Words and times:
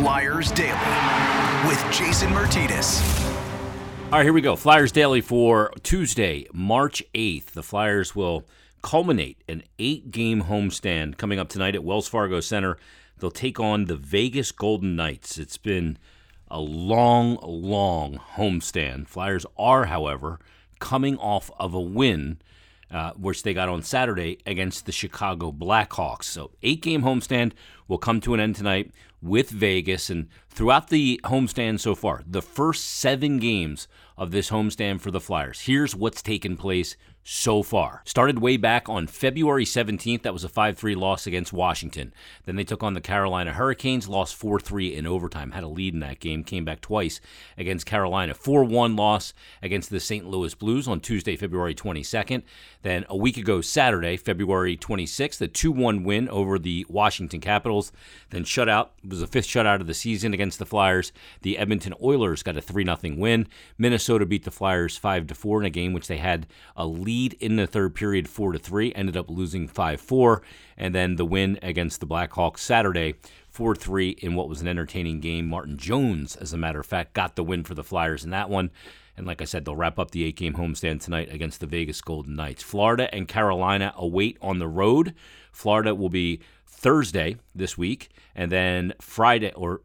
Flyers 0.00 0.50
Daily 0.52 1.68
with 1.68 1.92
Jason 1.92 2.32
Martinez. 2.32 3.02
All 4.04 4.12
right, 4.12 4.22
here 4.22 4.32
we 4.32 4.40
go. 4.40 4.56
Flyers 4.56 4.92
Daily 4.92 5.20
for 5.20 5.74
Tuesday, 5.82 6.46
March 6.54 7.02
8th. 7.12 7.50
The 7.50 7.62
Flyers 7.62 8.16
will 8.16 8.46
culminate 8.80 9.44
an 9.46 9.62
eight 9.78 10.10
game 10.10 10.44
homestand 10.44 11.18
coming 11.18 11.38
up 11.38 11.50
tonight 11.50 11.74
at 11.74 11.84
Wells 11.84 12.08
Fargo 12.08 12.40
Center. 12.40 12.78
They'll 13.18 13.30
take 13.30 13.60
on 13.60 13.84
the 13.84 13.96
Vegas 13.96 14.52
Golden 14.52 14.96
Knights. 14.96 15.36
It's 15.36 15.58
been 15.58 15.98
a 16.50 16.60
long, 16.60 17.36
long 17.42 18.18
homestand. 18.36 19.06
Flyers 19.06 19.44
are, 19.58 19.84
however, 19.84 20.40
coming 20.78 21.18
off 21.18 21.50
of 21.58 21.74
a 21.74 21.80
win 21.80 22.40
uh, 22.90 23.12
which 23.12 23.42
they 23.42 23.52
got 23.52 23.68
on 23.68 23.82
Saturday 23.82 24.38
against 24.46 24.86
the 24.86 24.92
Chicago 24.92 25.52
Blackhawks. 25.52 26.24
So, 26.24 26.52
eight 26.62 26.80
game 26.80 27.02
homestand 27.02 27.52
will 27.86 27.98
come 27.98 28.20
to 28.22 28.32
an 28.32 28.40
end 28.40 28.56
tonight 28.56 28.90
with 29.22 29.50
Vegas. 29.50 30.10
And 30.10 30.28
throughout 30.50 30.88
the 30.88 31.20
homestand 31.24 31.80
so 31.80 31.94
far, 31.94 32.22
the 32.26 32.42
first 32.42 32.84
seven 32.84 33.38
games 33.38 33.88
of 34.18 34.30
this 34.32 34.50
homestand 34.50 35.00
for 35.00 35.10
the 35.10 35.20
Flyers, 35.20 35.62
here's 35.62 35.94
what's 35.94 36.20
taken 36.20 36.56
place 36.56 36.96
so 37.22 37.62
far. 37.62 38.02
Started 38.06 38.38
way 38.38 38.56
back 38.56 38.88
on 38.88 39.06
February 39.06 39.64
17th. 39.64 40.22
That 40.22 40.32
was 40.32 40.44
a 40.44 40.48
5 40.48 40.76
3 40.76 40.94
loss 40.94 41.26
against 41.26 41.52
Washington. 41.52 42.12
Then 42.44 42.56
they 42.56 42.64
took 42.64 42.82
on 42.82 42.94
the 42.94 43.00
Carolina 43.00 43.52
Hurricanes, 43.52 44.08
lost 44.08 44.34
4 44.34 44.58
3 44.58 44.94
in 44.94 45.06
overtime. 45.06 45.50
Had 45.52 45.62
a 45.62 45.68
lead 45.68 45.94
in 45.94 46.00
that 46.00 46.20
game, 46.20 46.42
came 46.42 46.64
back 46.64 46.80
twice 46.80 47.20
against 47.58 47.86
Carolina. 47.86 48.34
4 48.34 48.64
1 48.64 48.96
loss 48.96 49.34
against 49.62 49.90
the 49.90 50.00
St. 50.00 50.26
Louis 50.26 50.54
Blues 50.54 50.88
on 50.88 51.00
Tuesday, 51.00 51.36
February 51.36 51.74
22nd. 51.74 52.42
Then 52.82 53.04
a 53.08 53.16
week 53.16 53.36
ago, 53.36 53.60
Saturday, 53.60 54.16
February 54.16 54.76
26th, 54.76 55.40
a 55.40 55.48
2 55.48 55.70
1 55.70 56.02
win 56.02 56.28
over 56.30 56.58
the 56.58 56.86
Washington 56.88 57.40
Capitals. 57.40 57.92
Then 58.30 58.44
shutout, 58.44 58.88
it 59.04 59.10
was 59.10 59.20
the 59.20 59.26
fifth 59.26 59.46
shutout 59.46 59.80
of 59.80 59.86
the 59.86 59.94
season 59.94 60.32
against 60.40 60.58
the 60.58 60.64
Flyers. 60.64 61.12
The 61.42 61.58
Edmonton 61.58 61.92
Oilers 62.02 62.42
got 62.42 62.56
a 62.56 62.62
3 62.62 62.86
0 62.86 62.98
win. 63.16 63.46
Minnesota 63.76 64.24
beat 64.24 64.44
the 64.44 64.50
Flyers 64.50 64.96
5 64.96 65.30
4 65.30 65.60
in 65.60 65.66
a 65.66 65.70
game 65.70 65.92
which 65.92 66.08
they 66.08 66.16
had 66.16 66.46
a 66.74 66.86
lead 66.86 67.34
in 67.34 67.56
the 67.56 67.66
third 67.66 67.94
period, 67.94 68.26
four 68.26 68.52
to 68.52 68.58
three. 68.58 68.94
Ended 68.94 69.18
up 69.18 69.28
losing 69.28 69.68
five 69.68 70.00
four, 70.00 70.40
and 70.78 70.94
then 70.94 71.16
the 71.16 71.26
win 71.26 71.58
against 71.62 72.00
the 72.00 72.06
Blackhawks 72.06 72.60
Saturday. 72.60 73.14
4 73.50 73.74
3 73.74 74.10
in 74.10 74.36
what 74.36 74.48
was 74.48 74.60
an 74.60 74.68
entertaining 74.68 75.18
game. 75.18 75.48
Martin 75.48 75.76
Jones, 75.76 76.36
as 76.36 76.52
a 76.52 76.56
matter 76.56 76.78
of 76.78 76.86
fact, 76.86 77.14
got 77.14 77.34
the 77.34 77.42
win 77.42 77.64
for 77.64 77.74
the 77.74 77.82
Flyers 77.82 78.24
in 78.24 78.30
that 78.30 78.48
one. 78.48 78.70
And 79.16 79.26
like 79.26 79.42
I 79.42 79.44
said, 79.44 79.64
they'll 79.64 79.76
wrap 79.76 79.98
up 79.98 80.12
the 80.12 80.24
eight 80.24 80.36
game 80.36 80.54
homestand 80.54 81.02
tonight 81.02 81.32
against 81.32 81.58
the 81.58 81.66
Vegas 81.66 82.00
Golden 82.00 82.36
Knights. 82.36 82.62
Florida 82.62 83.12
and 83.12 83.26
Carolina 83.26 83.92
await 83.96 84.38
on 84.40 84.60
the 84.60 84.68
road. 84.68 85.14
Florida 85.52 85.94
will 85.96 86.08
be 86.08 86.40
Thursday 86.64 87.36
this 87.54 87.76
week, 87.76 88.08
and 88.34 88.50
then 88.50 88.94
Friday, 89.00 89.52
or 89.52 89.82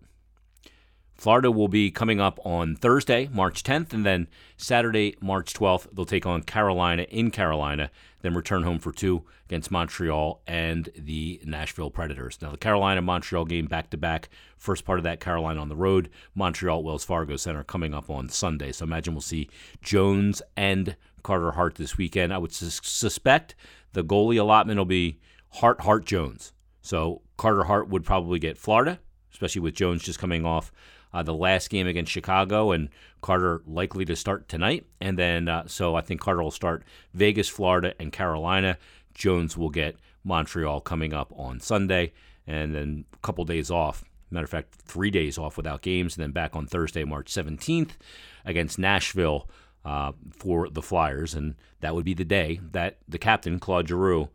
Florida 1.16 1.50
will 1.50 1.70
be 1.70 1.92
coming 1.92 2.20
up 2.20 2.40
on 2.44 2.76
Thursday, 2.76 3.30
March 3.32 3.64
10th, 3.64 3.94
and 3.94 4.06
then 4.06 4.28
Saturday, 4.58 5.16
March 5.22 5.54
12th, 5.54 5.88
they'll 5.94 6.06
take 6.06 6.26
on 6.26 6.42
Carolina 6.42 7.04
in 7.04 7.32
Carolina, 7.32 7.90
then 8.22 8.34
return 8.34 8.64
home 8.64 8.80
for 8.80 8.92
two 8.92 9.24
against 9.46 9.72
Montreal 9.72 10.42
and 10.46 10.90
the 10.98 11.40
Nashville 11.46 11.90
Predators. 11.90 12.40
Now, 12.42 12.52
the 12.52 12.58
Carolina 12.58 13.02
Montreal 13.02 13.46
game 13.46 13.66
back 13.66 13.90
to 13.92 13.98
back, 13.98 14.30
first 14.58 14.84
part 14.84 15.00
of 15.00 15.04
that, 15.04 15.22
Carolina 15.22 15.62
on 15.62 15.70
the 15.70 15.76
road, 15.76 16.10
Montreal 16.36 16.84
Wells 16.84 17.06
Fargo 17.06 17.38
Center 17.38 17.64
coming 17.64 17.94
up 17.94 18.10
on 18.10 18.28
Sunday. 18.28 18.74
So 18.74 18.84
imagine 18.84 19.14
we'll 19.14 19.22
see 19.22 19.50
Jones 19.82 20.42
and 20.58 20.98
Carter 21.24 21.54
Hart 21.54 21.76
this 21.76 21.98
weekend. 21.98 22.34
I 22.34 22.38
would 22.38 22.54
sus- 22.54 22.82
suspect 22.84 23.56
the 23.94 24.04
goalie 24.04 24.40
allotment 24.40 24.78
will 24.78 24.86
be 24.86 25.20
Hart, 25.54 25.82
Hart, 25.82 26.06
Jones. 26.06 26.52
So 26.82 27.22
Carter 27.38 27.64
Hart 27.64 27.88
would 27.88 28.04
probably 28.04 28.38
get 28.38 28.58
Florida, 28.58 29.00
especially 29.36 29.60
with 29.60 29.76
Jones 29.76 30.02
just 30.02 30.18
coming 30.18 30.46
off 30.46 30.72
uh, 31.14 31.22
the 31.22 31.34
last 31.34 31.70
game 31.70 31.88
against 31.88 32.12
Chicago, 32.12 32.72
and 32.72 32.90
Carter 33.22 33.62
likely 33.68 34.06
to 34.06 34.16
start 34.16 34.48
tonight. 34.48 34.86
And 35.02 35.20
then, 35.20 35.50
uh, 35.50 35.66
so 35.68 35.94
I 35.96 36.02
think 36.02 36.22
Carter 36.22 36.42
will 36.42 36.52
start 36.52 36.84
Vegas, 37.14 37.50
Florida, 37.50 37.94
and 38.00 38.14
Carolina. 38.14 38.78
Jones 39.14 39.58
will 39.58 39.70
get 39.70 39.98
Montreal 40.24 40.80
coming 40.82 41.14
up 41.14 41.34
on 41.36 41.60
Sunday, 41.60 42.14
and 42.48 42.74
then 42.74 43.04
a 43.14 43.18
couple 43.18 43.44
days 43.44 43.70
off. 43.70 44.06
Matter 44.32 44.46
of 44.46 44.50
fact, 44.50 44.74
three 44.76 45.12
days 45.12 45.38
off 45.38 45.58
without 45.58 45.82
games, 45.82 46.16
and 46.16 46.24
then 46.24 46.32
back 46.32 46.56
on 46.56 46.66
Thursday, 46.66 47.04
March 47.04 47.32
17th, 47.32 47.92
against 48.46 48.80
Nashville 48.80 49.50
uh, 49.84 50.14
for 50.32 50.70
the 50.70 50.82
Flyers. 50.82 51.34
And 51.34 51.56
that 51.82 51.94
would 51.94 52.06
be 52.06 52.14
the 52.14 52.26
day 52.26 52.62
that 52.72 53.00
the 53.08 53.20
captain, 53.20 53.60
Claude 53.60 53.90
Giroux, 53.90 54.30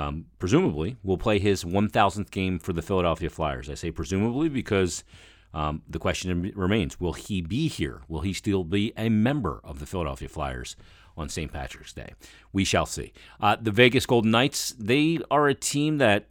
um, 0.00 0.24
presumably 0.38 0.96
will 1.02 1.18
play 1.18 1.38
his 1.38 1.62
1,000th 1.62 2.30
game 2.30 2.58
for 2.58 2.72
the 2.72 2.80
Philadelphia 2.80 3.28
Flyers. 3.28 3.68
I 3.68 3.74
say 3.74 3.90
presumably 3.90 4.48
because 4.48 5.04
um, 5.52 5.82
the 5.88 5.98
question 5.98 6.52
remains 6.56 6.98
will 6.98 7.12
he 7.12 7.42
be 7.42 7.68
here? 7.68 8.00
Will 8.08 8.22
he 8.22 8.32
still 8.32 8.64
be 8.64 8.94
a 8.96 9.10
member 9.10 9.60
of 9.62 9.78
the 9.78 9.86
Philadelphia 9.86 10.28
Flyers 10.28 10.74
on 11.18 11.28
St. 11.28 11.52
Patrick's 11.52 11.92
Day? 11.92 12.14
We 12.50 12.64
shall 12.64 12.86
see. 12.86 13.12
Uh, 13.40 13.56
the 13.60 13.70
Vegas 13.70 14.06
Golden 14.06 14.30
Knights, 14.30 14.74
they 14.78 15.18
are 15.30 15.48
a 15.48 15.54
team 15.54 15.98
that, 15.98 16.28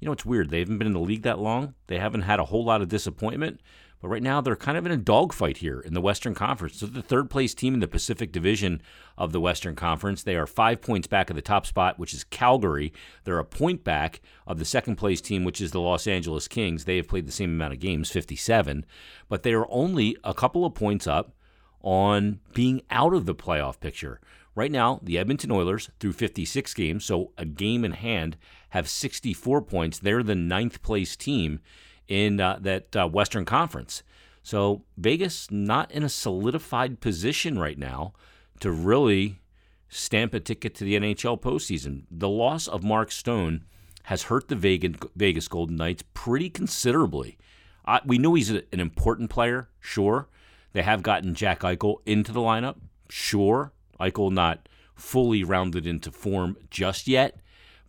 you 0.00 0.06
know, 0.06 0.12
it's 0.12 0.26
weird. 0.26 0.50
They 0.50 0.58
haven't 0.58 0.78
been 0.78 0.88
in 0.88 0.92
the 0.92 0.98
league 0.98 1.22
that 1.22 1.38
long, 1.38 1.74
they 1.86 1.98
haven't 1.98 2.22
had 2.22 2.40
a 2.40 2.44
whole 2.46 2.64
lot 2.64 2.82
of 2.82 2.88
disappointment. 2.88 3.60
But 4.00 4.08
right 4.08 4.22
now, 4.22 4.40
they're 4.40 4.56
kind 4.56 4.76
of 4.76 4.84
in 4.84 4.92
a 4.92 4.96
dogfight 4.96 5.58
here 5.58 5.80
in 5.80 5.94
the 5.94 6.00
Western 6.00 6.34
Conference. 6.34 6.80
So, 6.80 6.86
the 6.86 7.02
third 7.02 7.30
place 7.30 7.54
team 7.54 7.74
in 7.74 7.80
the 7.80 7.88
Pacific 7.88 8.30
Division 8.30 8.82
of 9.16 9.32
the 9.32 9.40
Western 9.40 9.74
Conference. 9.74 10.22
They 10.22 10.36
are 10.36 10.46
five 10.46 10.82
points 10.82 11.06
back 11.06 11.30
of 11.30 11.36
the 11.36 11.42
top 11.42 11.66
spot, 11.66 11.98
which 11.98 12.12
is 12.12 12.24
Calgary. 12.24 12.92
They're 13.24 13.38
a 13.38 13.44
point 13.44 13.84
back 13.84 14.20
of 14.46 14.58
the 14.58 14.64
second 14.64 14.96
place 14.96 15.20
team, 15.20 15.44
which 15.44 15.60
is 15.60 15.72
the 15.72 15.80
Los 15.80 16.06
Angeles 16.06 16.46
Kings. 16.46 16.84
They 16.84 16.96
have 16.96 17.08
played 17.08 17.26
the 17.26 17.32
same 17.32 17.50
amount 17.50 17.72
of 17.72 17.80
games, 17.80 18.10
57, 18.10 18.84
but 19.28 19.42
they 19.42 19.54
are 19.54 19.66
only 19.70 20.16
a 20.22 20.34
couple 20.34 20.66
of 20.66 20.74
points 20.74 21.06
up 21.06 21.34
on 21.80 22.40
being 22.52 22.82
out 22.90 23.14
of 23.14 23.24
the 23.24 23.34
playoff 23.34 23.80
picture. 23.80 24.20
Right 24.54 24.72
now, 24.72 25.00
the 25.02 25.18
Edmonton 25.18 25.50
Oilers, 25.52 25.90
through 26.00 26.14
56 26.14 26.72
games, 26.74 27.04
so 27.04 27.32
a 27.36 27.44
game 27.44 27.84
in 27.84 27.92
hand, 27.92 28.36
have 28.70 28.88
64 28.88 29.62
points. 29.62 29.98
They're 29.98 30.22
the 30.22 30.34
ninth 30.34 30.82
place 30.82 31.14
team 31.14 31.60
in 32.08 32.40
uh, 32.40 32.58
that 32.60 32.94
uh, 32.96 33.08
Western 33.08 33.44
Conference. 33.44 34.02
So 34.42 34.82
Vegas 34.96 35.50
not 35.50 35.90
in 35.90 36.02
a 36.02 36.08
solidified 36.08 37.00
position 37.00 37.58
right 37.58 37.78
now 37.78 38.12
to 38.60 38.70
really 38.70 39.40
stamp 39.88 40.34
a 40.34 40.40
ticket 40.40 40.74
to 40.76 40.84
the 40.84 40.98
NHL 40.98 41.40
postseason. 41.40 42.04
The 42.10 42.28
loss 42.28 42.68
of 42.68 42.84
Mark 42.84 43.10
Stone 43.10 43.64
has 44.04 44.24
hurt 44.24 44.48
the 44.48 44.54
Vegas 45.16 45.48
Golden 45.48 45.76
Knights 45.76 46.04
pretty 46.14 46.48
considerably. 46.48 47.38
Uh, 47.84 48.00
we 48.04 48.18
knew 48.18 48.34
he's 48.34 48.50
an 48.50 48.62
important 48.72 49.30
player, 49.30 49.68
sure. 49.80 50.28
They 50.72 50.82
have 50.82 51.02
gotten 51.02 51.34
Jack 51.34 51.60
Eichel 51.60 51.96
into 52.04 52.32
the 52.32 52.40
lineup, 52.40 52.76
sure. 53.08 53.72
Eichel 53.98 54.30
not 54.30 54.68
fully 54.94 55.42
rounded 55.42 55.86
into 55.86 56.10
form 56.10 56.56
just 56.70 57.08
yet, 57.08 57.40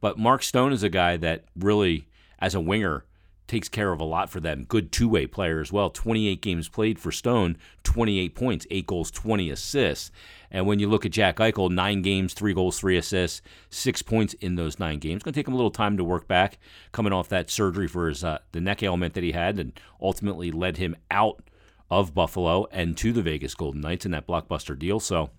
but 0.01 0.17
Mark 0.17 0.43
Stone 0.43 0.73
is 0.73 0.83
a 0.83 0.89
guy 0.89 1.17
that 1.17 1.45
really, 1.55 2.07
as 2.39 2.55
a 2.55 2.59
winger, 2.59 3.05
takes 3.47 3.69
care 3.69 3.91
of 3.91 3.99
a 3.99 4.05
lot 4.05 4.29
for 4.29 4.39
them. 4.39 4.65
Good 4.67 4.91
two 4.91 5.07
way 5.07 5.25
player 5.25 5.59
as 5.59 5.71
well. 5.71 5.89
28 5.89 6.41
games 6.41 6.69
played 6.69 6.99
for 6.99 7.11
Stone, 7.11 7.57
28 7.83 8.35
points, 8.35 8.67
8 8.69 8.85
goals, 8.85 9.11
20 9.11 9.49
assists. 9.49 10.11
And 10.51 10.65
when 10.65 10.79
you 10.79 10.89
look 10.89 11.05
at 11.05 11.11
Jack 11.11 11.37
Eichel, 11.37 11.69
nine 11.69 12.01
games, 12.01 12.33
three 12.33 12.53
goals, 12.53 12.79
three 12.79 12.97
assists, 12.97 13.41
six 13.69 14.01
points 14.01 14.33
in 14.35 14.55
those 14.55 14.79
nine 14.79 14.99
games. 14.99 15.23
Going 15.23 15.33
to 15.33 15.39
take 15.39 15.47
him 15.47 15.53
a 15.53 15.57
little 15.57 15.71
time 15.71 15.97
to 15.97 16.03
work 16.03 16.27
back, 16.27 16.57
coming 16.91 17.13
off 17.13 17.29
that 17.29 17.49
surgery 17.49 17.87
for 17.87 18.07
his 18.07 18.23
uh, 18.23 18.39
the 18.51 18.61
neck 18.61 18.83
ailment 18.83 19.13
that 19.13 19.23
he 19.23 19.33
had, 19.33 19.59
and 19.59 19.77
ultimately 20.01 20.51
led 20.51 20.77
him 20.77 20.95
out 21.11 21.41
of 21.89 22.13
Buffalo 22.13 22.67
and 22.71 22.97
to 22.97 23.13
the 23.13 23.21
Vegas 23.21 23.55
Golden 23.55 23.81
Knights 23.81 24.05
in 24.05 24.11
that 24.11 24.27
blockbuster 24.27 24.77
deal. 24.77 24.99
So 24.99 25.29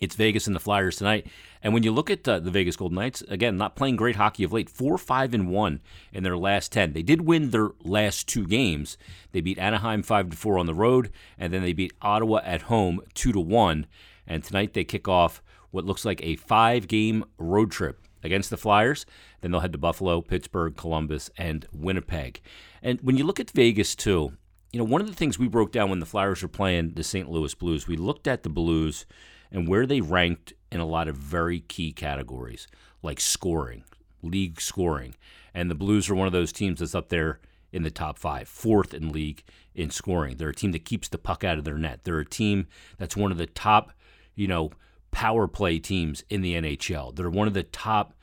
it's 0.00 0.14
Vegas 0.14 0.46
and 0.46 0.56
the 0.56 0.60
Flyers 0.60 0.96
tonight. 0.96 1.26
And 1.62 1.74
when 1.74 1.82
you 1.82 1.92
look 1.92 2.10
at 2.10 2.26
uh, 2.26 2.38
the 2.38 2.50
Vegas 2.50 2.76
Golden 2.76 2.96
Knights, 2.96 3.22
again, 3.22 3.56
not 3.56 3.76
playing 3.76 3.96
great 3.96 4.16
hockey 4.16 4.44
of 4.44 4.52
late, 4.52 4.70
4 4.70 4.98
5 4.98 5.34
and 5.34 5.50
1 5.50 5.80
in 6.12 6.22
their 6.22 6.36
last 6.36 6.72
10. 6.72 6.92
They 6.92 7.02
did 7.02 7.22
win 7.22 7.50
their 7.50 7.70
last 7.82 8.28
two 8.28 8.46
games. 8.46 8.96
They 9.32 9.40
beat 9.40 9.58
Anaheim 9.58 10.02
5 10.02 10.30
to 10.30 10.36
4 10.36 10.58
on 10.58 10.66
the 10.66 10.74
road, 10.74 11.10
and 11.36 11.52
then 11.52 11.62
they 11.62 11.72
beat 11.72 11.92
Ottawa 12.00 12.40
at 12.44 12.62
home 12.62 13.00
2 13.14 13.32
to 13.32 13.40
1. 13.40 13.86
And 14.26 14.44
tonight 14.44 14.74
they 14.74 14.84
kick 14.84 15.08
off 15.08 15.42
what 15.70 15.84
looks 15.84 16.04
like 16.04 16.22
a 16.22 16.36
five 16.36 16.88
game 16.88 17.24
road 17.38 17.70
trip 17.70 18.00
against 18.22 18.50
the 18.50 18.56
Flyers. 18.56 19.06
Then 19.40 19.50
they'll 19.50 19.60
head 19.60 19.72
to 19.72 19.78
Buffalo, 19.78 20.20
Pittsburgh, 20.20 20.76
Columbus, 20.76 21.30
and 21.36 21.66
Winnipeg. 21.72 22.40
And 22.82 23.00
when 23.00 23.16
you 23.16 23.24
look 23.24 23.40
at 23.40 23.50
Vegas, 23.50 23.94
too, 23.94 24.32
you 24.72 24.78
know, 24.78 24.84
one 24.84 25.00
of 25.00 25.06
the 25.06 25.14
things 25.14 25.38
we 25.38 25.48
broke 25.48 25.72
down 25.72 25.90
when 25.90 26.00
the 26.00 26.06
Flyers 26.06 26.42
were 26.42 26.48
playing 26.48 26.92
the 26.92 27.04
St. 27.04 27.30
Louis 27.30 27.54
Blues, 27.54 27.88
we 27.88 27.96
looked 27.96 28.26
at 28.26 28.42
the 28.42 28.50
Blues 28.50 29.06
and 29.50 29.68
where 29.68 29.86
they 29.86 30.00
ranked 30.00 30.52
in 30.70 30.80
a 30.80 30.86
lot 30.86 31.08
of 31.08 31.16
very 31.16 31.60
key 31.60 31.92
categories, 31.92 32.68
like 33.02 33.20
scoring, 33.20 33.84
league 34.22 34.60
scoring. 34.60 35.14
And 35.54 35.70
the 35.70 35.74
Blues 35.74 36.10
are 36.10 36.14
one 36.14 36.26
of 36.26 36.32
those 36.32 36.52
teams 36.52 36.80
that's 36.80 36.94
up 36.94 37.08
there 37.08 37.40
in 37.72 37.82
the 37.82 37.90
top 37.90 38.18
five, 38.18 38.48
fourth 38.48 38.94
in 38.94 39.10
league 39.10 39.42
in 39.74 39.90
scoring. 39.90 40.36
They're 40.36 40.50
a 40.50 40.54
team 40.54 40.72
that 40.72 40.84
keeps 40.84 41.08
the 41.08 41.18
puck 41.18 41.44
out 41.44 41.58
of 41.58 41.64
their 41.64 41.78
net. 41.78 42.00
They're 42.04 42.18
a 42.18 42.24
team 42.24 42.66
that's 42.98 43.16
one 43.16 43.30
of 43.30 43.38
the 43.38 43.46
top, 43.46 43.92
you 44.34 44.46
know, 44.46 44.70
power 45.10 45.46
play 45.48 45.78
teams 45.78 46.24
in 46.28 46.42
the 46.42 46.54
NHL. 46.54 47.14
They're 47.14 47.30
one 47.30 47.48
of 47.48 47.54
the 47.54 47.62
top 47.62 48.14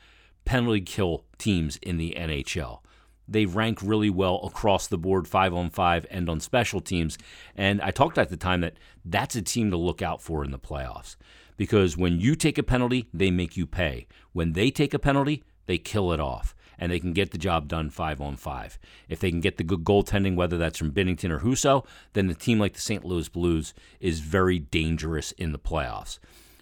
penalty 0.45 0.81
kill 0.81 1.25
teams 1.37 1.77
in 1.77 1.97
the 1.97 2.15
NHL. 2.17 2.79
They 3.27 3.45
rank 3.45 3.79
really 3.81 4.09
well 4.09 4.39
across 4.43 4.87
the 4.87 4.97
board, 4.97 5.27
five 5.27 5.53
on 5.53 5.69
five, 5.69 6.05
and 6.09 6.29
on 6.29 6.39
special 6.39 6.81
teams. 6.81 7.17
And 7.55 7.81
I 7.81 7.91
talked 7.91 8.17
at 8.17 8.29
the 8.29 8.37
time 8.37 8.61
that 8.61 8.77
that's 9.03 9.35
a 9.35 9.41
team 9.41 9.71
to 9.71 9.77
look 9.77 10.01
out 10.01 10.21
for 10.21 10.43
in 10.43 10.51
the 10.51 10.59
playoffs 10.59 11.15
because 11.57 11.97
when 11.97 12.19
you 12.19 12.35
take 12.35 12.57
a 12.57 12.63
penalty, 12.63 13.07
they 13.13 13.31
make 13.31 13.57
you 13.57 13.65
pay. 13.65 14.07
When 14.33 14.53
they 14.53 14.71
take 14.71 14.93
a 14.93 14.99
penalty, 14.99 15.43
they 15.65 15.77
kill 15.77 16.11
it 16.11 16.19
off 16.19 16.55
and 16.77 16.91
they 16.91 16.99
can 16.99 17.13
get 17.13 17.31
the 17.31 17.37
job 17.37 17.67
done 17.67 17.89
five 17.89 18.19
on 18.19 18.35
five. 18.35 18.77
If 19.07 19.19
they 19.19 19.31
can 19.31 19.39
get 19.39 19.57
the 19.57 19.63
good 19.63 19.83
goaltending, 19.83 20.35
whether 20.35 20.57
that's 20.57 20.77
from 20.77 20.91
Binnington 20.91 21.31
or 21.31 21.39
Husso, 21.39 21.85
then 22.13 22.27
the 22.27 22.33
team 22.33 22.59
like 22.59 22.73
the 22.73 22.81
St. 22.81 23.05
Louis 23.05 23.29
Blues 23.29 23.73
is 23.99 24.19
very 24.19 24.59
dangerous 24.59 25.31
in 25.33 25.51
the 25.51 25.59
playoffs. 25.59 26.19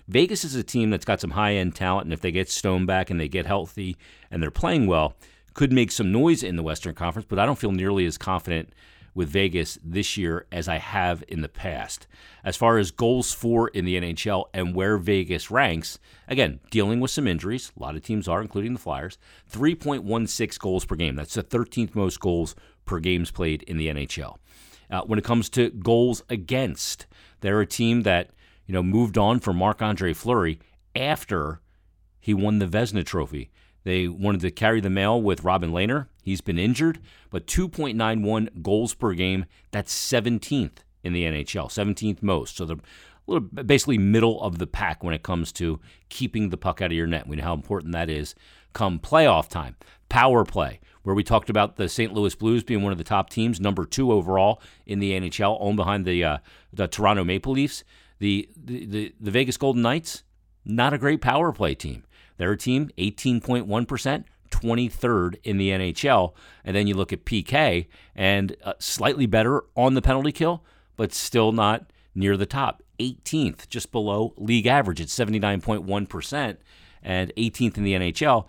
Vegas 0.08 0.44
is 0.44 0.56
a 0.56 0.64
team 0.64 0.90
that's 0.90 1.06
got 1.06 1.22
some 1.22 1.32
high 1.32 1.54
end 1.54 1.76
talent, 1.76 2.06
and 2.06 2.14
if 2.14 2.22
they 2.22 2.32
get 2.32 2.50
Stone 2.50 2.86
back 2.86 3.10
and 3.10 3.20
they 3.20 3.30
get 3.30 3.46
healthy 3.46 3.98
and 4.30 4.44
they're 4.44 4.52
playing 4.52 4.86
well, 4.86 5.16
could 5.54 5.72
make 5.72 5.92
some 5.92 6.12
noise 6.12 6.44
in 6.44 6.56
the 6.56 6.64
Western 6.64 6.96
Conference, 6.96 7.28
but 7.30 7.40
I 7.40 7.46
don't 7.46 7.60
feel 7.60 7.72
nearly 7.72 8.06
as 8.06 8.18
confident 8.18 8.74
with 9.16 9.30
Vegas 9.30 9.78
this 9.84 10.18
year 10.18 10.48
as 10.52 10.68
I 10.68 10.78
have 10.78 11.24
in 11.28 11.42
the 11.42 11.50
past. 11.50 12.08
As 12.44 12.58
far 12.58 12.78
as 12.78 12.92
goals 12.92 13.32
for 13.32 13.68
in 13.70 13.86
the 13.86 13.96
NHL 13.96 14.46
and 14.54 14.76
where 14.76 14.98
Vegas 14.98 15.52
ranks, 15.52 16.00
again, 16.28 16.60
dealing 16.72 17.00
with 17.00 17.12
some 17.12 17.28
injuries, 17.28 17.72
a 17.78 17.82
lot 17.82 17.96
of 17.96 18.02
teams 18.02 18.28
are, 18.28 18.42
including 18.42 18.74
the 18.74 18.80
Flyers, 18.80 19.18
3.16 19.52 20.60
goals 20.60 20.86
per 20.86 20.96
game. 20.96 21.16
That's 21.16 21.36
the 21.36 21.44
13th 21.44 21.96
most 21.96 22.20
goals 22.20 22.56
per 22.86 23.00
games 23.00 23.32
played 23.32 23.64
in 23.64 23.78
the 23.78 23.88
NHL. 23.88 24.38
Uh, 24.90 25.02
when 25.02 25.20
it 25.20 25.26
comes 25.26 25.50
to 25.50 25.70
goals 25.70 26.24
against, 26.30 27.06
they're 27.42 27.62
a 27.62 27.66
team 27.66 28.02
that 28.02 28.32
you 28.66 28.74
know 28.74 28.84
moved 28.84 29.18
on 29.18 29.40
from 29.40 29.58
Marc 29.58 29.82
Andre 29.82 30.14
Fleury 30.14 30.60
after 30.96 31.62
he 32.20 32.34
won 32.34 32.60
the 32.60 32.68
Vezina 32.68 33.06
Trophy. 33.06 33.50
They 33.84 34.08
wanted 34.08 34.42
to 34.42 34.52
carry 34.52 34.82
the 34.82 34.90
mail 34.90 35.22
with 35.22 35.44
Robin 35.44 35.72
Lehner. 35.72 36.08
He's 36.22 36.42
been 36.42 36.58
injured, 36.58 37.00
but 37.30 37.48
2.91 37.48 38.62
goals 38.62 38.94
per 38.94 39.14
game. 39.14 39.46
That's 39.72 39.94
17th 39.94 40.78
in 41.04 41.14
the 41.14 41.24
NHL, 41.24 41.68
17th 41.68 42.24
most. 42.24 42.56
So 42.58 42.66
they're 42.66 42.78
little, 43.28 43.48
basically 43.48 43.98
middle 43.98 44.42
of 44.42 44.58
the 44.58 44.68
pack 44.68 45.04
when 45.04 45.14
it 45.14 45.24
comes 45.24 45.52
to 45.54 45.80
keeping 46.10 46.50
the 46.50 46.58
puck 46.58 46.82
out 46.82 46.92
of 46.92 46.98
your 46.98 47.08
net. 47.08 47.28
We 47.28 47.36
know 47.36 47.44
how 47.44 47.54
important 47.54 47.94
that 47.94 48.10
is 48.10 48.36
come 48.74 49.00
playoff 49.00 49.48
time. 49.48 49.76
Power 50.10 50.46
play, 50.46 50.80
where 51.04 51.16
we 51.16 51.24
talked 51.24 51.50
about 51.50 51.76
the 51.76 51.90
St. 51.90 52.14
Louis 52.14 52.36
Blues 52.36 52.64
being 52.64 52.84
one 52.84 52.92
of 52.92 52.98
the 52.98 53.04
top 53.04 53.30
teams, 53.30 53.60
number 53.60 53.86
two 53.86 54.12
overall 54.12 54.62
in 54.86 55.00
the 55.00 55.12
NHL, 55.12 55.58
owned 55.60 55.78
behind 55.78 56.06
the 56.06 56.24
uh, 56.24 56.38
the 56.72 56.88
Toronto 56.88 57.24
Maple 57.24 57.54
Leafs. 57.54 57.84
The, 58.20 58.50
the 58.56 58.86
the 58.86 59.16
the 59.20 59.32
Vegas 59.32 59.58
Golden 59.58 59.82
Knights, 59.82 60.24
not 60.66 60.94
a 60.94 60.98
great 60.98 61.22
power 61.22 61.52
play 61.52 61.76
team. 61.76 62.04
Their 62.38 62.56
team, 62.56 62.90
18.1%, 62.98 64.24
23rd 64.50 65.36
in 65.44 65.58
the 65.58 65.70
NHL. 65.70 66.34
And 66.64 66.76
then 66.76 66.88
you 66.88 66.96
look 66.96 67.14
at 67.14 67.26
PK 67.26 67.88
and 68.16 68.56
uh, 68.64 68.74
slightly 68.80 69.26
better 69.26 69.64
on 69.76 69.94
the 69.94 70.02
penalty 70.02 70.32
kill, 70.32 70.64
but 70.96 71.14
still 71.14 71.52
not 71.52 71.92
near 72.16 72.38
the 72.38 72.46
top. 72.46 72.84
18th, 73.00 73.68
just 73.70 73.92
below 73.92 74.34
league 74.38 74.68
average 74.68 75.02
at 75.02 75.08
79.1% 75.08 76.58
and 77.02 77.34
18th 77.36 77.78
in 77.78 77.84
the 77.84 77.94
NHL. 77.94 78.48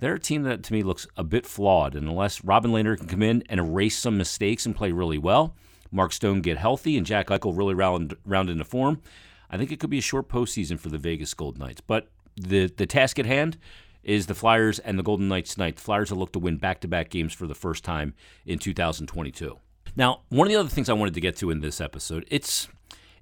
They're 0.00 0.14
a 0.14 0.20
team 0.20 0.42
that 0.42 0.62
to 0.64 0.72
me 0.72 0.82
looks 0.82 1.06
a 1.16 1.24
bit 1.24 1.46
flawed. 1.46 1.94
And 1.94 2.08
unless 2.08 2.44
Robin 2.44 2.72
Lehner 2.72 2.98
can 2.98 3.06
come 3.06 3.22
in 3.22 3.42
and 3.48 3.60
erase 3.60 3.96
some 3.96 4.18
mistakes 4.18 4.66
and 4.66 4.76
play 4.76 4.92
really 4.92 5.18
well, 5.18 5.54
Mark 5.90 6.12
Stone 6.12 6.40
get 6.40 6.58
healthy, 6.58 6.96
and 6.96 7.06
Jack 7.06 7.28
Eichel 7.28 7.56
really 7.56 7.74
round, 7.74 8.16
round 8.24 8.50
into 8.50 8.64
form, 8.64 9.00
I 9.48 9.56
think 9.56 9.70
it 9.70 9.78
could 9.78 9.90
be 9.90 9.98
a 9.98 10.02
short 10.02 10.28
postseason 10.28 10.78
for 10.78 10.88
the 10.88 10.98
Vegas 10.98 11.32
Gold 11.34 11.56
Knights. 11.56 11.80
But 11.80 12.08
the 12.36 12.66
the 12.66 12.86
task 12.86 13.18
at 13.18 13.26
hand 13.26 13.58
is 14.02 14.26
the 14.26 14.34
Flyers 14.34 14.78
and 14.78 14.98
the 14.98 15.02
Golden 15.02 15.28
Knights 15.28 15.54
tonight. 15.54 15.76
The 15.76 15.82
Flyers 15.82 16.10
will 16.10 16.18
look 16.18 16.32
to 16.32 16.38
win 16.38 16.58
back 16.58 16.80
to 16.80 16.88
back 16.88 17.10
games 17.10 17.32
for 17.32 17.46
the 17.46 17.54
first 17.54 17.84
time 17.84 18.14
in 18.44 18.58
2022. 18.58 19.58
Now, 19.96 20.20
one 20.28 20.46
of 20.46 20.52
the 20.52 20.58
other 20.58 20.68
things 20.68 20.88
I 20.88 20.94
wanted 20.94 21.14
to 21.14 21.20
get 21.20 21.36
to 21.36 21.50
in 21.50 21.60
this 21.60 21.80
episode, 21.80 22.24
it's 22.28 22.68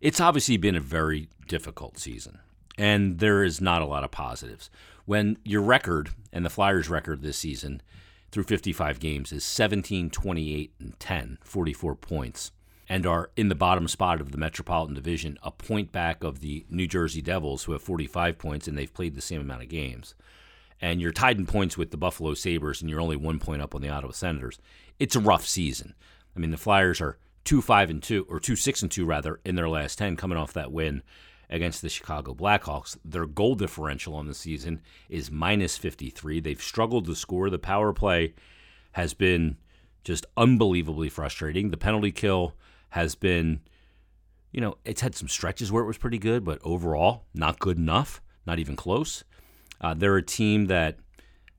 it's 0.01 0.21
obviously 0.21 0.57
been 0.57 0.77
a 0.77 0.81
very 0.81 1.29
difficult 1.47 1.99
season, 1.99 2.39
and 2.77 3.19
there 3.19 3.45
is 3.45 3.61
not 3.61 3.83
a 3.83 3.87
lot 3.87 4.05
of 4.05 4.11
positives. 4.11 4.71
When 5.05 5.39
your 5.45 5.63
record 5.63 6.11
and 6.33 6.45
the 6.45 6.51
Flyers' 6.51 6.89
record 6.89 7.23
this 7.23 7.37
season 7.39 7.83
through 8.31 8.45
55 8.45 8.99
games 8.99 9.33
is 9.33 9.45
17, 9.45 10.11
28, 10.11 10.73
and 10.81 10.99
10, 10.99 11.39
44 11.43 11.95
points 11.97 12.53
and 12.93 13.07
are 13.07 13.31
in 13.39 13.49
the 13.49 13.55
bottom 13.55 13.89
spot 13.89 14.21
of 14.21 14.33
the 14.33 14.37
Metropolitan 14.37 14.95
Division, 14.95 15.39
a 15.43 15.51
point 15.51 15.93
back 15.93 16.23
of 16.23 16.41
the 16.41 16.67
New 16.69 16.87
Jersey 16.87 17.23
Devils, 17.23 17.65
who 17.65 17.73
have 17.73 17.81
45 17.81 18.37
points 18.37 18.69
and 18.69 18.77
they've 18.77 18.93
played 18.93 19.15
the 19.15 19.23
same 19.23 19.41
amount 19.41 19.63
of 19.63 19.71
games. 19.71 20.15
And 20.79 21.01
you're 21.01 21.11
tied 21.11 21.39
in 21.39 21.47
points 21.47 21.79
with 21.79 21.91
the 21.91 21.97
Buffalo 21.97 22.35
Sabres, 22.35 22.83
and 22.83 22.91
you're 22.91 23.01
only 23.01 23.17
one 23.17 23.39
point 23.39 23.63
up 23.63 23.75
on 23.75 23.81
the 23.81 23.89
Ottawa 23.89 24.13
Senators. 24.13 24.59
It's 24.99 25.17
a 25.17 25.21
rough 25.21 25.47
season. 25.47 25.95
I 26.37 26.39
mean, 26.39 26.51
the 26.51 26.59
Flyers 26.59 27.01
are 27.01 27.17
two 27.45 27.63
five 27.63 27.89
and 27.89 28.03
two, 28.03 28.27
or 28.29 28.39
two 28.39 28.57
six 28.57 28.83
and 28.83 28.91
two 28.91 29.07
rather, 29.07 29.41
in 29.43 29.55
their 29.55 29.71
last 29.71 29.97
ten, 29.97 30.15
coming 30.15 30.37
off 30.37 30.53
that 30.53 30.71
win 30.71 31.03
against 31.49 31.81
the 31.81 31.89
Chicago 31.89 32.35
Blackhawks. 32.35 32.99
Their 33.03 33.25
goal 33.25 33.55
differential 33.55 34.15
on 34.15 34.27
the 34.27 34.35
season 34.35 34.83
is 35.09 35.31
minus 35.31 35.79
53. 35.79 36.41
They've 36.41 36.61
struggled 36.61 37.07
to 37.07 37.15
score. 37.15 37.49
The 37.49 37.59
power 37.59 37.95
play 37.95 38.35
has 38.93 39.15
been 39.15 39.57
just 40.05 40.27
unbelievably 40.37 41.09
frustrating. 41.09 41.71
The 41.71 41.79
penalty 41.79 42.13
kill 42.13 42.55
has 42.93 43.15
been, 43.15 43.61
you 44.53 44.61
know, 44.61 44.77
it's 44.85 45.01
had 45.01 45.15
some 45.15 45.29
stretches 45.29 45.73
where 45.73 45.83
it 45.83 45.87
was 45.87 45.97
pretty 45.97 46.19
good, 46.19 46.45
but 46.45 46.59
overall, 46.63 47.25
not 47.35 47.59
good 47.59 47.79
enough, 47.79 48.21
not 48.47 48.59
even 48.59 48.77
close. 48.77 49.25
Uh, 49.81 49.95
they're 49.95 50.19
a 50.19 50.23
team 50.23 50.67
that 50.67 50.99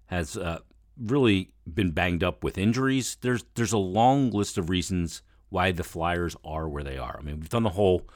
has 0.06 0.38
uh, 0.38 0.60
really 0.96 1.52
been 1.72 1.90
banged 1.90 2.24
up 2.24 2.44
with 2.44 2.56
injuries. 2.56 3.18
There's 3.22 3.44
there's 3.56 3.74
a 3.74 3.80
long 3.80 4.30
list 4.30 4.60
of 4.60 4.70
reasons 4.70 5.24
why 5.50 5.72
the 5.72 5.84
Flyers 5.84 6.36
are 6.46 6.70
where 6.70 6.84
they 6.84 7.00
are. 7.00 7.18
I 7.20 7.24
mean, 7.24 7.40
we've 7.40 7.50
done 7.50 7.64
the 7.64 7.70
whole, 7.70 8.08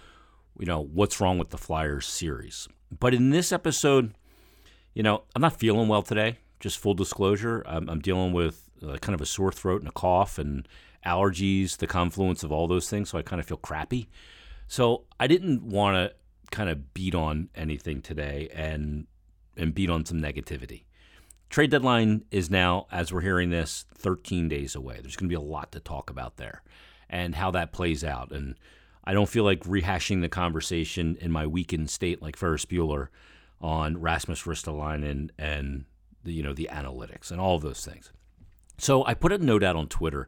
you 0.60 0.68
know, 0.68 0.80
what's 0.82 1.20
wrong 1.20 1.40
with 1.40 1.50
the 1.50 1.58
Flyers 1.58 2.06
series. 2.06 2.68
But 3.00 3.16
in 3.16 3.32
this 3.32 3.52
episode, 3.52 4.14
you 4.94 5.02
know, 5.02 5.24
I'm 5.36 5.42
not 5.42 5.60
feeling 5.60 5.88
well 5.88 6.04
today. 6.04 6.38
Just 6.60 6.78
full 6.78 6.94
disclosure, 6.94 7.64
I'm, 7.66 7.90
I'm 7.90 8.00
dealing 8.00 8.32
with 8.32 8.70
uh, 8.88 8.98
kind 8.98 9.16
of 9.16 9.22
a 9.22 9.26
sore 9.26 9.52
throat 9.52 9.82
and 9.82 9.90
a 9.90 9.92
cough, 9.94 10.38
and 10.38 10.68
allergies, 11.08 11.78
the 11.78 11.88
confluence 11.88 12.44
of 12.44 12.52
all 12.52 12.68
those 12.68 12.90
things. 12.90 13.10
So 13.10 13.18
I 13.18 13.22
kind 13.22 13.40
of 13.40 13.46
feel 13.46 13.58
crappy. 13.58 14.10
So 14.68 15.06
I 15.20 15.28
didn't 15.28 15.64
want 15.64 15.96
to 15.96 16.16
kind 16.52 16.70
of 16.70 16.94
beat 16.94 17.16
on 17.16 17.50
anything 17.56 18.02
today 18.02 18.50
and 18.54 19.08
and 19.56 19.74
beat 19.74 19.90
on 19.90 20.06
some 20.06 20.22
negativity. 20.22 20.84
Trade 21.50 21.72
deadline 21.72 22.26
is 22.30 22.50
now, 22.50 22.88
as 22.92 23.12
we're 23.12 23.22
hearing 23.22 23.50
this, 23.50 23.86
13 23.96 24.50
days 24.50 24.76
away. 24.76 25.00
There's 25.02 25.16
going 25.16 25.30
to 25.30 25.34
be 25.34 25.36
a 25.36 25.42
lot 25.42 25.72
to 25.72 25.80
talk 25.80 26.10
about 26.10 26.38
there 26.38 26.62
and 27.10 27.34
how 27.34 27.52
that 27.52 27.72
plays 27.72 28.04
out. 28.04 28.32
And 28.32 28.56
I 29.04 29.14
don't 29.14 29.30
feel 29.30 29.46
like 29.46 29.64
rehashing 29.64 30.22
the 30.22 30.30
conversation 30.30 31.18
in 31.22 31.32
my 31.32 31.48
weakened 31.48 31.90
state 31.90 32.22
like 32.22 32.36
Ferris 32.36 32.66
Bueller 32.66 33.08
on 33.62 34.00
Rasmus 34.00 34.44
Ristolainen 34.44 35.32
and, 35.40 35.86
the, 36.24 36.34
you 36.34 36.44
know 36.44 36.54
the 36.54 36.70
analytics 36.72 37.32
and 37.32 37.40
all 37.40 37.56
of 37.56 37.62
those 37.62 37.84
things. 37.86 38.12
So 38.78 39.06
I 39.06 39.14
put 39.14 39.32
a 39.32 39.38
note 39.38 39.64
out 39.64 39.76
on 39.76 39.88
Twitter 39.88 40.28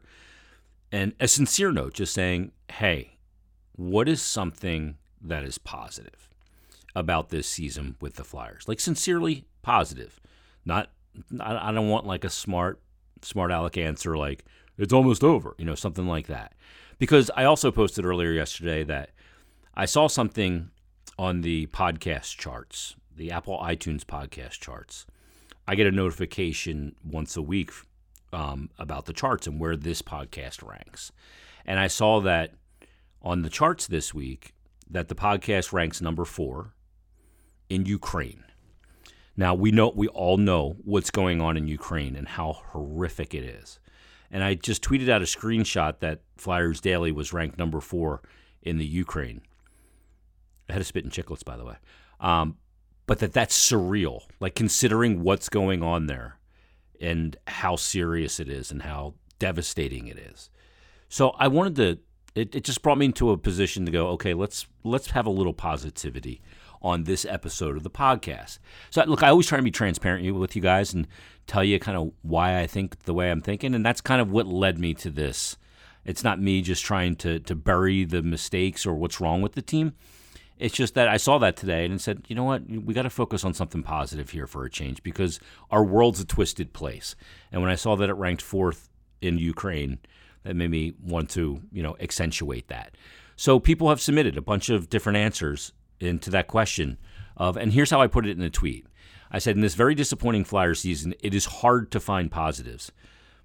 and 0.92 1.14
a 1.20 1.28
sincere 1.28 1.72
note 1.72 1.94
just 1.94 2.14
saying, 2.14 2.52
hey, 2.72 3.18
what 3.76 4.08
is 4.08 4.20
something 4.20 4.96
that 5.20 5.44
is 5.44 5.58
positive 5.58 6.28
about 6.94 7.28
this 7.28 7.46
season 7.46 7.96
with 8.00 8.14
the 8.14 8.24
Flyers? 8.24 8.66
Like 8.66 8.80
sincerely 8.80 9.44
positive. 9.62 10.20
Not 10.64 10.90
I 11.40 11.72
don't 11.72 11.88
want 11.88 12.06
like 12.06 12.24
a 12.24 12.30
smart 12.30 12.80
smart 13.22 13.50
aleck 13.50 13.76
answer 13.76 14.16
like 14.16 14.44
it's 14.78 14.92
almost 14.92 15.22
over, 15.22 15.54
you 15.58 15.64
know, 15.64 15.74
something 15.74 16.06
like 16.06 16.26
that. 16.28 16.54
Because 16.98 17.30
I 17.36 17.44
also 17.44 17.70
posted 17.70 18.04
earlier 18.04 18.32
yesterday 18.32 18.82
that 18.84 19.10
I 19.74 19.84
saw 19.84 20.06
something 20.06 20.70
on 21.18 21.42
the 21.42 21.66
podcast 21.66 22.36
charts, 22.36 22.96
the 23.14 23.30
Apple 23.30 23.58
iTunes 23.58 24.04
podcast 24.04 24.60
charts. 24.60 25.06
I 25.68 25.74
get 25.74 25.86
a 25.86 25.92
notification 25.92 26.96
once 27.04 27.36
a 27.36 27.42
week 27.42 27.70
um, 28.32 28.70
about 28.78 29.06
the 29.06 29.12
charts 29.12 29.46
and 29.46 29.60
where 29.60 29.76
this 29.76 30.02
podcast 30.02 30.66
ranks. 30.66 31.12
And 31.66 31.78
I 31.78 31.88
saw 31.88 32.20
that 32.20 32.54
on 33.22 33.42
the 33.42 33.50
charts 33.50 33.86
this 33.86 34.14
week 34.14 34.54
that 34.88 35.08
the 35.08 35.14
podcast 35.14 35.72
ranks 35.72 36.00
number 36.00 36.24
four 36.24 36.74
in 37.68 37.86
Ukraine. 37.86 38.44
Now 39.36 39.54
we 39.54 39.70
know 39.70 39.92
we 39.94 40.08
all 40.08 40.36
know 40.36 40.76
what's 40.84 41.10
going 41.10 41.40
on 41.40 41.56
in 41.56 41.68
Ukraine 41.68 42.16
and 42.16 42.28
how 42.28 42.52
horrific 42.72 43.34
it 43.34 43.44
is. 43.44 43.78
And 44.30 44.44
I 44.44 44.54
just 44.54 44.82
tweeted 44.82 45.08
out 45.08 45.22
a 45.22 45.24
screenshot 45.24 46.00
that 46.00 46.20
Flyers 46.36 46.80
Daily 46.80 47.12
was 47.12 47.32
ranked 47.32 47.58
number 47.58 47.80
four 47.80 48.22
in 48.62 48.78
the 48.78 48.86
Ukraine. 48.86 49.42
I 50.68 50.74
had 50.74 50.82
a 50.82 50.84
Spittin' 50.84 51.10
Chiclets, 51.10 51.44
by 51.44 51.56
the 51.56 51.64
way. 51.64 51.76
Um, 52.20 52.56
but 53.06 53.18
that 53.18 53.32
that's 53.32 53.58
surreal. 53.58 54.22
Like 54.38 54.54
considering 54.54 55.22
what's 55.22 55.48
going 55.48 55.82
on 55.82 56.06
there 56.06 56.38
and 57.00 57.36
how 57.46 57.76
serious 57.76 58.40
it 58.40 58.48
is 58.48 58.70
and 58.70 58.82
how 58.82 59.14
devastating 59.38 60.06
it 60.06 60.18
is. 60.18 60.50
So 61.08 61.30
I 61.38 61.48
wanted 61.48 61.76
to 61.76 61.98
it, 62.34 62.54
it 62.54 62.64
just 62.64 62.82
brought 62.82 62.98
me 62.98 63.06
into 63.06 63.30
a 63.30 63.36
position 63.36 63.84
to 63.86 63.92
go, 63.92 64.08
okay, 64.08 64.34
let's 64.34 64.66
let's 64.84 65.10
have 65.10 65.26
a 65.26 65.30
little 65.30 65.52
positivity 65.52 66.40
on 66.82 67.04
this 67.04 67.24
episode 67.24 67.76
of 67.76 67.82
the 67.82 67.90
podcast. 67.90 68.58
So, 68.90 69.04
look, 69.04 69.22
I 69.22 69.28
always 69.28 69.46
try 69.46 69.58
to 69.58 69.62
be 69.62 69.70
transparent 69.70 70.34
with 70.34 70.56
you 70.56 70.62
guys 70.62 70.94
and 70.94 71.06
tell 71.46 71.62
you 71.62 71.78
kind 71.78 71.98
of 71.98 72.12
why 72.22 72.58
I 72.58 72.66
think 72.66 73.02
the 73.04 73.14
way 73.14 73.30
I'm 73.30 73.42
thinking. 73.42 73.74
And 73.74 73.84
that's 73.84 74.00
kind 74.00 74.20
of 74.20 74.30
what 74.30 74.46
led 74.46 74.78
me 74.78 74.94
to 74.94 75.10
this. 75.10 75.56
It's 76.04 76.24
not 76.24 76.40
me 76.40 76.62
just 76.62 76.84
trying 76.84 77.16
to, 77.16 77.38
to 77.40 77.54
bury 77.54 78.04
the 78.04 78.22
mistakes 78.22 78.86
or 78.86 78.94
what's 78.94 79.20
wrong 79.20 79.42
with 79.42 79.52
the 79.52 79.62
team. 79.62 79.92
It's 80.60 80.74
just 80.74 80.92
that 80.92 81.08
I 81.08 81.16
saw 81.16 81.38
that 81.38 81.56
today 81.56 81.86
and 81.86 81.98
said, 81.98 82.26
you 82.28 82.36
know 82.36 82.44
what, 82.44 82.68
we 82.68 82.92
got 82.92 83.02
to 83.02 83.10
focus 83.10 83.44
on 83.44 83.54
something 83.54 83.82
positive 83.82 84.28
here 84.28 84.46
for 84.46 84.66
a 84.66 84.70
change 84.70 85.02
because 85.02 85.40
our 85.70 85.82
world's 85.82 86.20
a 86.20 86.26
twisted 86.26 86.74
place. 86.74 87.16
And 87.50 87.62
when 87.62 87.70
I 87.70 87.76
saw 87.76 87.96
that 87.96 88.10
it 88.10 88.14
ranked 88.14 88.42
fourth 88.42 88.90
in 89.22 89.38
Ukraine, 89.38 90.00
that 90.42 90.54
made 90.54 90.70
me 90.70 90.92
want 91.02 91.30
to, 91.30 91.62
you 91.72 91.82
know, 91.82 91.96
accentuate 91.98 92.68
that. 92.68 92.94
So 93.36 93.58
people 93.58 93.88
have 93.88 94.02
submitted 94.02 94.36
a 94.36 94.42
bunch 94.42 94.68
of 94.68 94.90
different 94.90 95.16
answers 95.16 95.72
into 95.98 96.28
that 96.30 96.46
question 96.46 96.98
of, 97.38 97.56
and 97.56 97.72
here's 97.72 97.90
how 97.90 98.02
I 98.02 98.06
put 98.06 98.26
it 98.26 98.36
in 98.36 98.42
a 98.42 98.50
tweet. 98.50 98.86
I 99.30 99.38
said, 99.38 99.56
in 99.56 99.62
this 99.62 99.74
very 99.74 99.94
disappointing 99.94 100.44
Flyer 100.44 100.74
season, 100.74 101.14
it 101.20 101.32
is 101.32 101.46
hard 101.46 101.90
to 101.92 102.00
find 102.00 102.30
positives, 102.30 102.92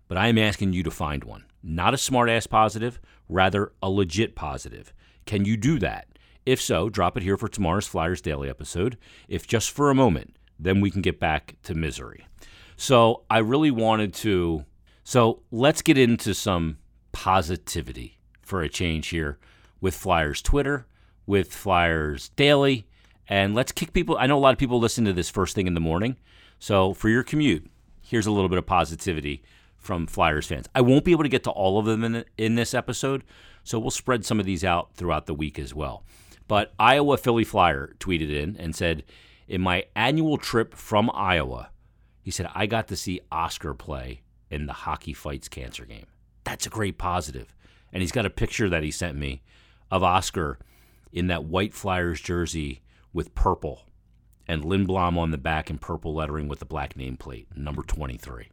but 0.10 0.17
I 0.17 0.27
am 0.27 0.38
asking 0.38 0.74
you 0.74 0.84
to 0.84 0.91
find 0.91 1.24
one. 1.24 1.45
Not 1.63 1.93
a 1.93 1.98
smart 1.98 2.29
ass 2.29 2.45
positive, 2.45 3.00
rather 3.29 3.72
a 3.81 3.89
legit 3.89 4.36
positive. 4.36 4.93
Can 5.25 5.45
you 5.45 5.55
do 5.55 5.79
that? 5.79 6.07
If 6.45 6.61
so, 6.61 6.89
drop 6.89 7.17
it 7.17 7.23
here 7.23 7.37
for 7.37 7.47
tomorrow's 7.47 7.87
Flyers 7.87 8.21
Daily 8.21 8.49
episode. 8.49 8.97
If 9.27 9.47
just 9.47 9.71
for 9.71 9.89
a 9.89 9.95
moment, 9.95 10.37
then 10.59 10.79
we 10.79 10.91
can 10.91 11.01
get 11.01 11.19
back 11.19 11.55
to 11.63 11.73
misery. 11.73 12.27
So 12.77 13.23
I 13.29 13.39
really 13.39 13.71
wanted 13.71 14.13
to. 14.15 14.65
So 15.03 15.41
let's 15.51 15.81
get 15.81 15.97
into 15.97 16.33
some 16.35 16.77
positivity 17.11 18.19
for 18.41 18.61
a 18.61 18.69
change 18.69 19.07
here 19.07 19.39
with 19.81 19.95
Flyers 19.95 20.41
Twitter, 20.41 20.85
with 21.25 21.51
Flyers 21.51 22.29
Daily, 22.29 22.87
and 23.27 23.55
let's 23.55 23.71
kick 23.71 23.93
people. 23.93 24.17
I 24.19 24.27
know 24.27 24.37
a 24.37 24.39
lot 24.39 24.53
of 24.53 24.59
people 24.59 24.79
listen 24.79 25.05
to 25.05 25.13
this 25.13 25.29
first 25.29 25.55
thing 25.55 25.65
in 25.65 25.73
the 25.73 25.79
morning. 25.79 26.15
So 26.59 26.93
for 26.93 27.09
your 27.09 27.23
commute, 27.23 27.69
here's 28.01 28.27
a 28.27 28.31
little 28.31 28.49
bit 28.49 28.59
of 28.59 28.67
positivity 28.67 29.43
from 29.77 30.05
Flyers 30.05 30.47
fans. 30.47 30.69
I 30.75 30.81
won't 30.81 31.05
be 31.05 31.11
able 31.11 31.23
to 31.23 31.29
get 31.29 31.43
to 31.45 31.51
all 31.51 31.79
of 31.79 31.85
them 31.85 32.03
in, 32.03 32.25
in 32.37 32.55
this 32.55 32.73
episode, 32.73 33.23
so 33.63 33.79
we'll 33.79 33.91
spread 33.91 34.25
some 34.25 34.39
of 34.39 34.45
these 34.45 34.63
out 34.63 34.93
throughout 34.95 35.25
the 35.25 35.33
week 35.33 35.57
as 35.57 35.73
well. 35.73 36.03
But 36.47 36.73
Iowa 36.77 37.17
Philly 37.17 37.43
Flyer 37.43 37.95
tweeted 37.99 38.31
in 38.31 38.55
and 38.57 38.75
said, 38.75 39.03
In 39.47 39.61
my 39.61 39.85
annual 39.95 40.37
trip 40.37 40.75
from 40.75 41.09
Iowa, 41.13 41.69
he 42.21 42.31
said, 42.31 42.49
I 42.53 42.65
got 42.65 42.87
to 42.89 42.95
see 42.95 43.21
Oscar 43.31 43.73
play 43.73 44.21
in 44.49 44.65
the 44.65 44.73
Hockey 44.73 45.13
Fights 45.13 45.47
Cancer 45.47 45.85
game. 45.85 46.05
That's 46.43 46.65
a 46.65 46.69
great 46.69 46.97
positive. 46.97 47.55
And 47.91 48.01
he's 48.01 48.11
got 48.11 48.25
a 48.25 48.31
picture 48.31 48.69
that 48.69 48.83
he 48.83 48.91
sent 48.91 49.17
me 49.17 49.41
of 49.89 50.03
Oscar 50.03 50.59
in 51.11 51.27
that 51.27 51.45
white 51.45 51.73
Flyers 51.73 52.21
jersey 52.21 52.81
with 53.13 53.33
purple 53.35 53.85
and 54.47 54.63
Lindblom 54.63 55.17
on 55.17 55.31
the 55.31 55.37
back 55.37 55.69
in 55.69 55.77
purple 55.77 56.13
lettering 56.13 56.47
with 56.47 56.59
the 56.59 56.65
black 56.65 56.95
nameplate, 56.95 57.45
number 57.55 57.81
23. 57.81 58.49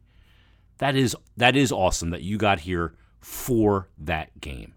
That 0.79 0.95
is 0.95 1.15
that 1.37 1.55
is 1.55 1.71
awesome 1.71 2.09
that 2.09 2.23
you 2.23 2.37
got 2.37 2.61
here 2.61 2.93
for 3.19 3.89
that 3.97 4.39
game. 4.41 4.73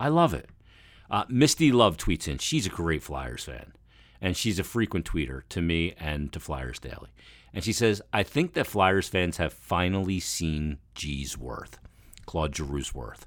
I 0.00 0.08
love 0.08 0.34
it. 0.34 0.50
Uh, 1.10 1.24
Misty 1.28 1.72
Love 1.72 1.96
tweets 1.96 2.28
in. 2.28 2.38
She's 2.38 2.66
a 2.66 2.70
great 2.70 3.02
Flyers 3.02 3.44
fan, 3.44 3.72
and 4.20 4.36
she's 4.36 4.58
a 4.58 4.64
frequent 4.64 5.04
tweeter 5.04 5.42
to 5.48 5.62
me 5.62 5.94
and 5.98 6.32
to 6.32 6.40
Flyers 6.40 6.78
Daily. 6.78 7.10
And 7.54 7.64
she 7.64 7.72
says, 7.72 8.02
I 8.12 8.22
think 8.22 8.52
that 8.54 8.66
Flyers 8.66 9.08
fans 9.08 9.38
have 9.38 9.52
finally 9.52 10.20
seen 10.20 10.78
G's 10.94 11.38
worth, 11.38 11.78
Claude 12.26 12.52
Giroux's 12.52 12.94
worth. 12.94 13.24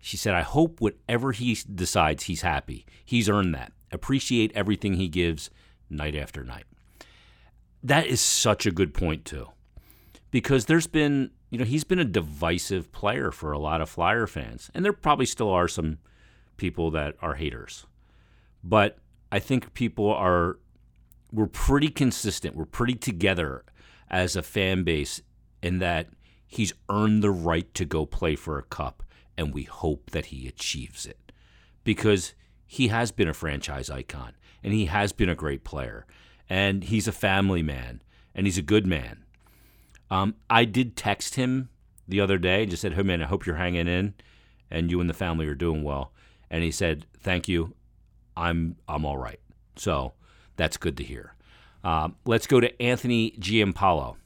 She 0.00 0.16
said, 0.16 0.34
I 0.34 0.42
hope 0.42 0.80
whatever 0.80 1.32
he 1.32 1.56
decides, 1.74 2.24
he's 2.24 2.42
happy. 2.42 2.86
He's 3.04 3.28
earned 3.28 3.54
that. 3.54 3.72
Appreciate 3.90 4.52
everything 4.54 4.94
he 4.94 5.08
gives 5.08 5.50
night 5.90 6.16
after 6.16 6.42
night. 6.44 6.64
That 7.82 8.06
is 8.06 8.20
such 8.20 8.64
a 8.64 8.72
good 8.72 8.94
point, 8.94 9.24
too. 9.24 9.48
Because 10.30 10.66
there's 10.66 10.86
been, 10.86 11.30
you 11.50 11.58
know, 11.58 11.64
he's 11.64 11.84
been 11.84 11.98
a 11.98 12.04
divisive 12.04 12.90
player 12.90 13.30
for 13.30 13.52
a 13.52 13.58
lot 13.58 13.80
of 13.80 13.90
Flyer 13.90 14.26
fans. 14.26 14.70
And 14.74 14.84
there 14.84 14.92
probably 14.92 15.26
still 15.26 15.50
are 15.50 15.68
some 15.68 15.98
people 16.62 16.92
that 16.92 17.16
are 17.20 17.34
haters. 17.34 17.86
But 18.62 18.96
I 19.32 19.40
think 19.40 19.74
people 19.74 20.12
are 20.12 20.58
we're 21.32 21.48
pretty 21.48 21.88
consistent. 21.88 22.54
We're 22.54 22.66
pretty 22.66 22.94
together 22.94 23.64
as 24.08 24.36
a 24.36 24.42
fan 24.42 24.84
base 24.84 25.20
in 25.60 25.80
that 25.80 26.10
he's 26.46 26.72
earned 26.88 27.24
the 27.24 27.32
right 27.32 27.74
to 27.74 27.84
go 27.84 28.06
play 28.06 28.36
for 28.36 28.58
a 28.58 28.62
cup 28.62 29.02
and 29.36 29.52
we 29.52 29.64
hope 29.64 30.12
that 30.12 30.26
he 30.26 30.46
achieves 30.46 31.04
it. 31.04 31.32
Because 31.82 32.34
he 32.64 32.88
has 32.88 33.10
been 33.10 33.26
a 33.26 33.34
franchise 33.34 33.90
icon 33.90 34.34
and 34.62 34.72
he 34.72 34.84
has 34.84 35.12
been 35.12 35.28
a 35.28 35.34
great 35.34 35.64
player 35.64 36.06
and 36.48 36.84
he's 36.84 37.08
a 37.08 37.12
family 37.12 37.62
man 37.62 38.02
and 38.36 38.46
he's 38.46 38.58
a 38.58 38.62
good 38.62 38.86
man. 38.86 39.24
Um, 40.12 40.36
I 40.48 40.64
did 40.64 40.96
text 40.96 41.34
him 41.34 41.70
the 42.06 42.20
other 42.20 42.38
day 42.38 42.62
and 42.62 42.70
just 42.70 42.82
said, 42.82 42.92
Hey 42.92 43.02
man, 43.02 43.20
I 43.20 43.26
hope 43.26 43.46
you're 43.46 43.56
hanging 43.56 43.88
in 43.88 44.14
and 44.70 44.92
you 44.92 45.00
and 45.00 45.10
the 45.10 45.14
family 45.14 45.48
are 45.48 45.56
doing 45.56 45.82
well 45.82 46.11
and 46.52 46.62
he 46.62 46.70
said, 46.70 47.06
"Thank 47.18 47.48
you, 47.48 47.74
I'm 48.36 48.76
I'm 48.86 49.04
all 49.04 49.18
right." 49.18 49.40
So 49.74 50.12
that's 50.54 50.76
good 50.76 50.96
to 50.98 51.02
hear. 51.02 51.34
Um, 51.82 52.14
let's 52.24 52.46
go 52.46 52.60
to 52.60 52.80
Anthony 52.80 53.32
Giampaolo. 53.40 54.16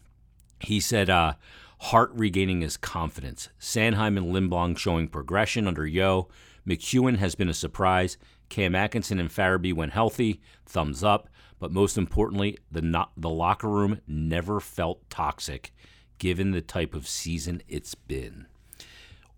He 0.61 0.80
said, 0.80 1.09
uh, 1.09 1.35
"Hart 1.78 2.11
regaining 2.12 2.61
his 2.61 2.76
confidence. 2.76 3.49
Sanheim 3.59 4.18
and 4.18 4.35
Lindblom 4.35 4.76
showing 4.76 5.09
progression 5.09 5.66
under 5.66 5.87
Yeo. 5.87 6.28
MacEwen 6.66 7.18
has 7.18 7.37
been 7.37 7.49
a 7.49 7.54
surprise. 7.54 8.18
Cam 8.49 8.75
Atkinson 8.75 9.21
and 9.21 9.30
Farabee 9.30 9.73
went 9.73 9.92
healthy, 9.92 10.40
thumbs 10.66 11.02
up. 11.04 11.28
But 11.59 11.73
most 11.73 11.97
importantly, 11.97 12.59
the 12.71 12.83
not, 12.83 13.12
the 13.16 13.30
locker 13.30 13.68
room 13.68 14.00
never 14.06 14.61
felt 14.61 15.09
toxic, 15.09 15.73
given 16.18 16.50
the 16.50 16.61
type 16.61 16.92
of 16.92 17.09
season 17.09 17.62
it's 17.68 17.95
been." 17.95 18.47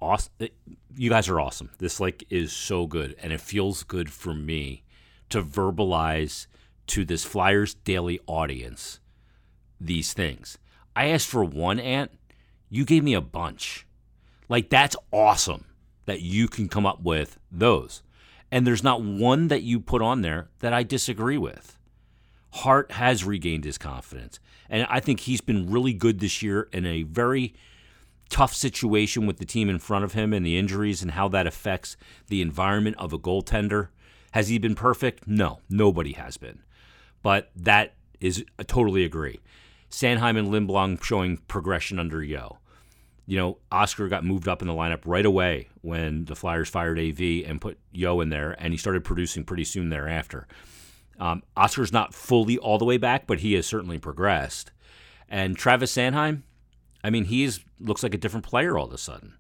Awesome. 0.00 0.32
You 0.96 1.10
guys 1.10 1.28
are 1.28 1.40
awesome. 1.40 1.70
This 1.78 2.00
like 2.00 2.24
is 2.30 2.52
so 2.52 2.86
good, 2.86 3.14
and 3.20 3.32
it 3.32 3.40
feels 3.40 3.82
good 3.82 4.10
for 4.10 4.34
me 4.34 4.84
to 5.30 5.42
verbalize 5.42 6.46
to 6.88 7.04
this 7.04 7.24
Flyers 7.24 7.74
daily 7.74 8.18
audience 8.26 9.00
these 9.80 10.12
things. 10.12 10.58
I 10.96 11.06
asked 11.06 11.28
for 11.28 11.44
one 11.44 11.78
ant, 11.78 12.10
you 12.68 12.84
gave 12.84 13.04
me 13.04 13.14
a 13.14 13.20
bunch. 13.20 13.86
Like 14.48 14.70
that's 14.70 14.96
awesome 15.12 15.66
that 16.06 16.22
you 16.22 16.48
can 16.48 16.68
come 16.68 16.86
up 16.86 17.02
with 17.02 17.38
those. 17.52 18.02
And 18.50 18.66
there's 18.66 18.82
not 18.82 19.02
one 19.02 19.48
that 19.48 19.62
you 19.62 19.78
put 19.78 20.00
on 20.00 20.22
there 20.22 20.48
that 20.60 20.72
I 20.72 20.82
disagree 20.82 21.36
with. 21.36 21.78
Hart 22.50 22.92
has 22.92 23.24
regained 23.24 23.64
his 23.64 23.76
confidence. 23.76 24.40
And 24.70 24.86
I 24.88 25.00
think 25.00 25.20
he's 25.20 25.42
been 25.42 25.70
really 25.70 25.92
good 25.92 26.18
this 26.20 26.42
year 26.42 26.68
in 26.72 26.86
a 26.86 27.02
very 27.02 27.54
tough 28.28 28.54
situation 28.54 29.26
with 29.26 29.38
the 29.38 29.44
team 29.44 29.68
in 29.68 29.78
front 29.78 30.04
of 30.04 30.12
him 30.12 30.32
and 30.32 30.44
the 30.44 30.58
injuries 30.58 31.02
and 31.02 31.12
how 31.12 31.28
that 31.28 31.46
affects 31.46 31.96
the 32.28 32.42
environment 32.42 32.96
of 32.98 33.12
a 33.12 33.18
goaltender. 33.18 33.88
Has 34.32 34.48
he 34.48 34.58
been 34.58 34.74
perfect? 34.74 35.26
No, 35.26 35.60
nobody 35.68 36.12
has 36.12 36.36
been. 36.36 36.62
But 37.22 37.50
that 37.56 37.94
is 38.20 38.44
I 38.58 38.62
totally 38.62 39.04
agree. 39.04 39.40
Sanheim 39.90 40.38
and 40.38 40.48
Lindblom 40.48 41.02
showing 41.02 41.38
progression 41.48 41.98
under 41.98 42.22
Yeo. 42.22 42.58
You 43.26 43.36
know, 43.36 43.58
Oscar 43.70 44.08
got 44.08 44.24
moved 44.24 44.48
up 44.48 44.62
in 44.62 44.68
the 44.68 44.74
lineup 44.74 45.02
right 45.04 45.26
away 45.26 45.68
when 45.82 46.24
the 46.24 46.34
Flyers 46.34 46.68
fired 46.68 46.98
AV 46.98 47.46
and 47.46 47.60
put 47.60 47.78
Yeo 47.92 48.20
in 48.20 48.30
there, 48.30 48.56
and 48.58 48.72
he 48.72 48.78
started 48.78 49.04
producing 49.04 49.44
pretty 49.44 49.64
soon 49.64 49.90
thereafter. 49.90 50.46
Um, 51.18 51.42
Oscar's 51.56 51.92
not 51.92 52.14
fully 52.14 52.58
all 52.58 52.78
the 52.78 52.84
way 52.84 52.96
back, 52.96 53.26
but 53.26 53.40
he 53.40 53.54
has 53.54 53.66
certainly 53.66 53.98
progressed. 53.98 54.70
And 55.28 55.56
Travis 55.56 55.94
Sanheim, 55.94 56.42
I 57.02 57.10
mean, 57.10 57.24
he's 57.24 57.64
looks 57.80 58.02
like 58.02 58.14
a 58.14 58.18
different 58.18 58.46
player 58.46 58.76
all 58.76 58.86
of 58.86 58.92
a 58.92 58.98
sudden, 58.98 59.34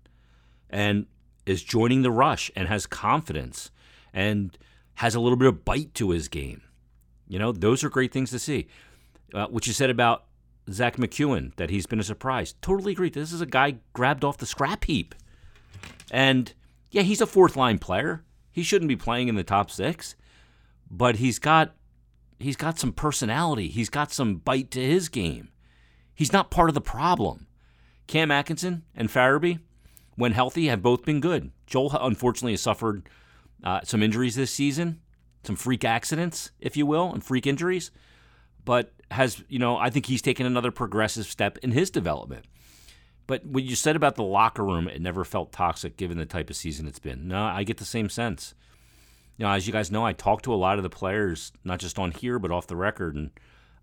and 0.70 1.06
is 1.46 1.62
joining 1.62 2.02
the 2.02 2.10
rush 2.10 2.50
and 2.54 2.68
has 2.68 2.86
confidence 2.86 3.70
and 4.12 4.56
has 4.96 5.14
a 5.14 5.20
little 5.20 5.38
bit 5.38 5.48
of 5.48 5.64
bite 5.64 5.94
to 5.94 6.10
his 6.10 6.28
game. 6.28 6.62
You 7.26 7.38
know, 7.38 7.52
those 7.52 7.82
are 7.84 7.88
great 7.88 8.12
things 8.12 8.30
to 8.30 8.38
see. 8.38 8.68
Uh, 9.34 9.46
what 9.46 9.66
you 9.66 9.72
said 9.72 9.90
about 9.90 10.24
Zack 10.70 10.96
MacEwen, 10.96 11.54
that 11.56 11.70
he's 11.70 11.86
been 11.86 12.00
a 12.00 12.04
surprise. 12.04 12.54
Totally 12.60 12.92
agree. 12.92 13.10
This 13.10 13.32
is 13.32 13.40
a 13.40 13.46
guy 13.46 13.76
grabbed 13.92 14.24
off 14.24 14.38
the 14.38 14.46
scrap 14.46 14.84
heap. 14.84 15.14
And 16.10 16.52
yeah, 16.90 17.02
he's 17.02 17.20
a 17.20 17.26
fourth 17.26 17.56
line 17.56 17.78
player. 17.78 18.24
He 18.50 18.62
shouldn't 18.62 18.88
be 18.88 18.96
playing 18.96 19.28
in 19.28 19.34
the 19.34 19.44
top 19.44 19.70
six, 19.70 20.16
but 20.90 21.16
he's 21.16 21.38
got 21.38 21.74
he's 22.38 22.56
got 22.56 22.78
some 22.78 22.92
personality. 22.92 23.68
He's 23.68 23.90
got 23.90 24.12
some 24.12 24.36
bite 24.36 24.70
to 24.72 24.80
his 24.80 25.08
game. 25.08 25.50
He's 26.14 26.32
not 26.32 26.50
part 26.50 26.70
of 26.70 26.74
the 26.74 26.80
problem. 26.80 27.46
Cam 28.08 28.32
Atkinson 28.32 28.82
and 28.96 29.08
Farabee, 29.08 29.60
when 30.16 30.32
healthy, 30.32 30.66
have 30.66 30.82
both 30.82 31.04
been 31.04 31.20
good. 31.20 31.52
Joel, 31.66 31.96
unfortunately, 32.00 32.54
has 32.54 32.62
suffered 32.62 33.08
uh, 33.62 33.80
some 33.84 34.02
injuries 34.02 34.34
this 34.34 34.50
season, 34.50 35.00
some 35.44 35.54
freak 35.54 35.84
accidents, 35.84 36.50
if 36.58 36.76
you 36.76 36.86
will, 36.86 37.12
and 37.12 37.22
freak 37.22 37.46
injuries, 37.46 37.92
but 38.64 38.92
has, 39.12 39.44
you 39.48 39.58
know, 39.58 39.76
I 39.76 39.90
think 39.90 40.06
he's 40.06 40.22
taken 40.22 40.46
another 40.46 40.70
progressive 40.72 41.26
step 41.26 41.58
in 41.58 41.70
his 41.70 41.90
development. 41.90 42.46
But 43.26 43.44
what 43.44 43.62
you 43.62 43.76
said 43.76 43.94
about 43.94 44.16
the 44.16 44.24
locker 44.24 44.64
room, 44.64 44.88
it 44.88 45.02
never 45.02 45.24
felt 45.24 45.52
toxic 45.52 45.96
given 45.96 46.16
the 46.16 46.26
type 46.26 46.48
of 46.50 46.56
season 46.56 46.88
it's 46.88 46.98
been. 46.98 47.28
No, 47.28 47.44
I 47.44 47.62
get 47.62 47.76
the 47.76 47.84
same 47.84 48.08
sense. 48.08 48.54
you 49.36 49.44
know, 49.44 49.52
as 49.52 49.66
you 49.66 49.72
guys 49.72 49.90
know, 49.90 50.04
I 50.04 50.12
talk 50.12 50.42
to 50.42 50.52
a 50.52 50.56
lot 50.56 50.78
of 50.78 50.82
the 50.82 50.90
players, 50.90 51.52
not 51.62 51.78
just 51.78 51.98
on 51.98 52.10
here, 52.10 52.38
but 52.38 52.50
off 52.50 52.66
the 52.66 52.76
record, 52.76 53.14
and 53.14 53.30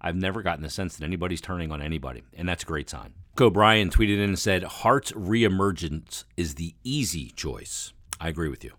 I've 0.06 0.16
never 0.16 0.44
gotten 0.44 0.62
the 0.62 0.70
sense 0.70 0.96
that 0.96 1.04
anybody's 1.04 1.42
turning 1.42 1.72
on 1.72 1.82
anybody, 1.82 2.22
and 2.38 2.48
that's 2.48 2.62
a 2.62 2.68
great 2.68 2.92
sign. 2.92 3.16
O'Brien 3.42 3.90
tweeted 3.90 4.20
in 4.20 4.30
and 4.30 4.40
said, 4.40 4.64
Hart's 4.64 5.12
reemergence 5.14 6.26
is 6.38 6.56
the 6.56 6.76
easy 6.84 7.32
choice. 7.32 7.92
I 8.22 8.30
agree 8.30 8.50
with 8.50 8.64
you. 8.64 8.74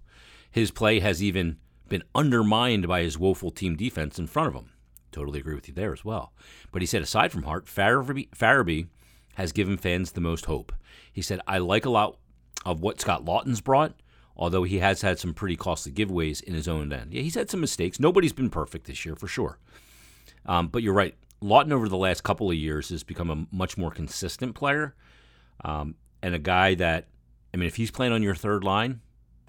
His 0.52 0.70
play 0.70 1.00
has 1.00 1.24
even 1.24 1.56
been 1.88 2.04
undermined 2.14 2.86
by 2.86 3.02
his 3.02 3.18
woeful 3.18 3.50
team 3.50 3.74
defense 3.74 4.20
in 4.20 4.28
front 4.28 4.50
of 4.50 4.54
him. 4.54 4.70
Totally 5.10 5.40
agree 5.40 5.56
with 5.56 5.66
you 5.66 5.74
there 5.74 5.92
as 5.92 6.04
well. 6.04 6.32
But 6.70 6.80
he 6.80 6.86
said, 6.86 7.02
aside 7.02 7.32
from 7.32 7.42
Hart, 7.42 7.66
Farabee, 7.66 8.30
Farabee 8.30 8.86
has 9.34 9.50
given 9.50 9.76
fans 9.76 10.12
the 10.12 10.20
most 10.20 10.44
hope. 10.44 10.72
He 11.12 11.22
said, 11.22 11.40
I 11.48 11.58
like 11.58 11.86
a 11.86 11.90
lot 11.90 12.18
of 12.64 12.82
what 12.82 13.00
Scott 13.00 13.24
Laughton's 13.24 13.60
brought, 13.60 13.94
although 14.36 14.62
he 14.62 14.78
has 14.78 15.02
had 15.02 15.18
some 15.18 15.34
pretty 15.34 15.56
costly 15.56 15.90
giveaways 15.90 16.40
in 16.40 16.54
his 16.54 16.68
own 16.68 16.92
end. 16.92 17.12
Yeah, 17.12 17.22
he's 17.22 17.34
had 17.34 17.50
some 17.50 17.60
mistakes. 17.60 17.98
Nobody's 17.98 18.32
been 18.32 18.48
perfect 18.48 18.86
this 18.86 19.04
year, 19.04 19.16
for 19.16 19.26
sure. 19.26 19.58
Um, 20.46 20.68
but 20.68 20.82
you're 20.82 20.94
right. 20.94 21.14
Laughton 21.42 21.72
over 21.72 21.88
the 21.88 21.96
last 21.96 22.22
couple 22.22 22.50
of 22.50 22.56
years, 22.56 22.88
has 22.88 23.02
become 23.02 23.30
a 23.30 23.54
much 23.54 23.76
more 23.76 23.90
consistent 23.90 24.54
player 24.54 24.94
um, 25.64 25.96
and 26.22 26.34
a 26.34 26.38
guy 26.38 26.74
that, 26.74 27.08
I 27.52 27.56
mean, 27.56 27.66
if 27.66 27.76
he's 27.76 27.90
playing 27.90 28.12
on 28.12 28.22
your 28.22 28.34
third 28.34 28.64
line, 28.64 29.00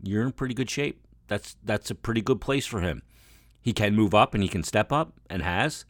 you're 0.03 0.23
in 0.23 0.31
pretty 0.31 0.53
good 0.53 0.69
shape. 0.69 1.05
That's 1.27 1.57
that's 1.63 1.91
a 1.91 1.95
pretty 1.95 2.21
good 2.21 2.39
place 2.39 2.65
for 2.65 2.81
him. 2.81 3.01
He 3.61 3.73
can 3.73 3.95
move 3.95 4.13
up 4.13 4.33
and 4.33 4.41
he 4.41 4.49
can 4.49 4.63
step 4.63 4.91
up 4.91 5.13
and 5.29 5.41
has, 5.41 5.85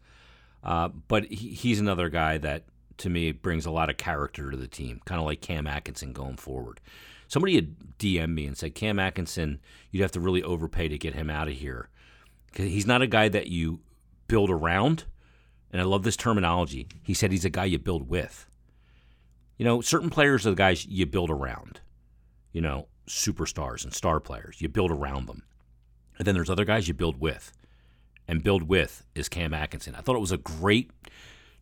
uh, 0.63 0.89
but 1.07 1.25
he, 1.25 1.49
he's 1.49 1.79
another 1.79 2.09
guy 2.09 2.37
that 2.39 2.63
to 2.97 3.09
me 3.09 3.31
brings 3.31 3.65
a 3.65 3.71
lot 3.71 3.89
of 3.89 3.97
character 3.97 4.49
to 4.49 4.57
the 4.57 4.67
team, 4.67 4.99
kind 5.05 5.19
of 5.19 5.25
like 5.25 5.41
Cam 5.41 5.67
Atkinson 5.67 6.13
going 6.13 6.37
forward. 6.37 6.79
Somebody 7.27 7.55
had 7.55 7.75
DM'd 7.99 8.33
me 8.33 8.47
and 8.47 8.57
said 8.57 8.73
Cam 8.73 8.97
Atkinson, 8.97 9.59
you'd 9.91 10.01
have 10.01 10.13
to 10.13 10.19
really 10.19 10.41
overpay 10.41 10.87
to 10.87 10.97
get 10.97 11.13
him 11.13 11.29
out 11.29 11.49
of 11.49 11.55
here. 11.55 11.89
He's 12.55 12.87
not 12.87 13.03
a 13.03 13.07
guy 13.07 13.29
that 13.29 13.47
you 13.47 13.81
build 14.27 14.49
around, 14.49 15.05
and 15.71 15.81
I 15.81 15.85
love 15.85 16.03
this 16.03 16.17
terminology. 16.17 16.87
He 17.03 17.13
said 17.13 17.31
he's 17.31 17.45
a 17.45 17.49
guy 17.49 17.65
you 17.65 17.79
build 17.79 18.09
with. 18.09 18.47
You 19.57 19.65
know, 19.65 19.81
certain 19.81 20.09
players 20.09 20.45
are 20.45 20.51
the 20.51 20.55
guys 20.55 20.85
you 20.85 21.05
build 21.05 21.29
around. 21.29 21.81
You 22.51 22.61
know, 22.61 22.87
superstars 23.07 23.83
and 23.83 23.93
star 23.93 24.19
players. 24.19 24.61
You 24.61 24.69
build 24.69 24.91
around 24.91 25.27
them. 25.27 25.43
And 26.17 26.25
then 26.25 26.35
there's 26.35 26.49
other 26.49 26.65
guys 26.65 26.87
you 26.87 26.93
build 26.93 27.19
with. 27.19 27.51
And 28.27 28.43
build 28.43 28.63
with 28.63 29.03
is 29.15 29.29
Cam 29.29 29.53
Atkinson. 29.53 29.95
I 29.95 30.01
thought 30.01 30.15
it 30.15 30.21
was 30.21 30.31
a 30.31 30.37
great 30.37 30.91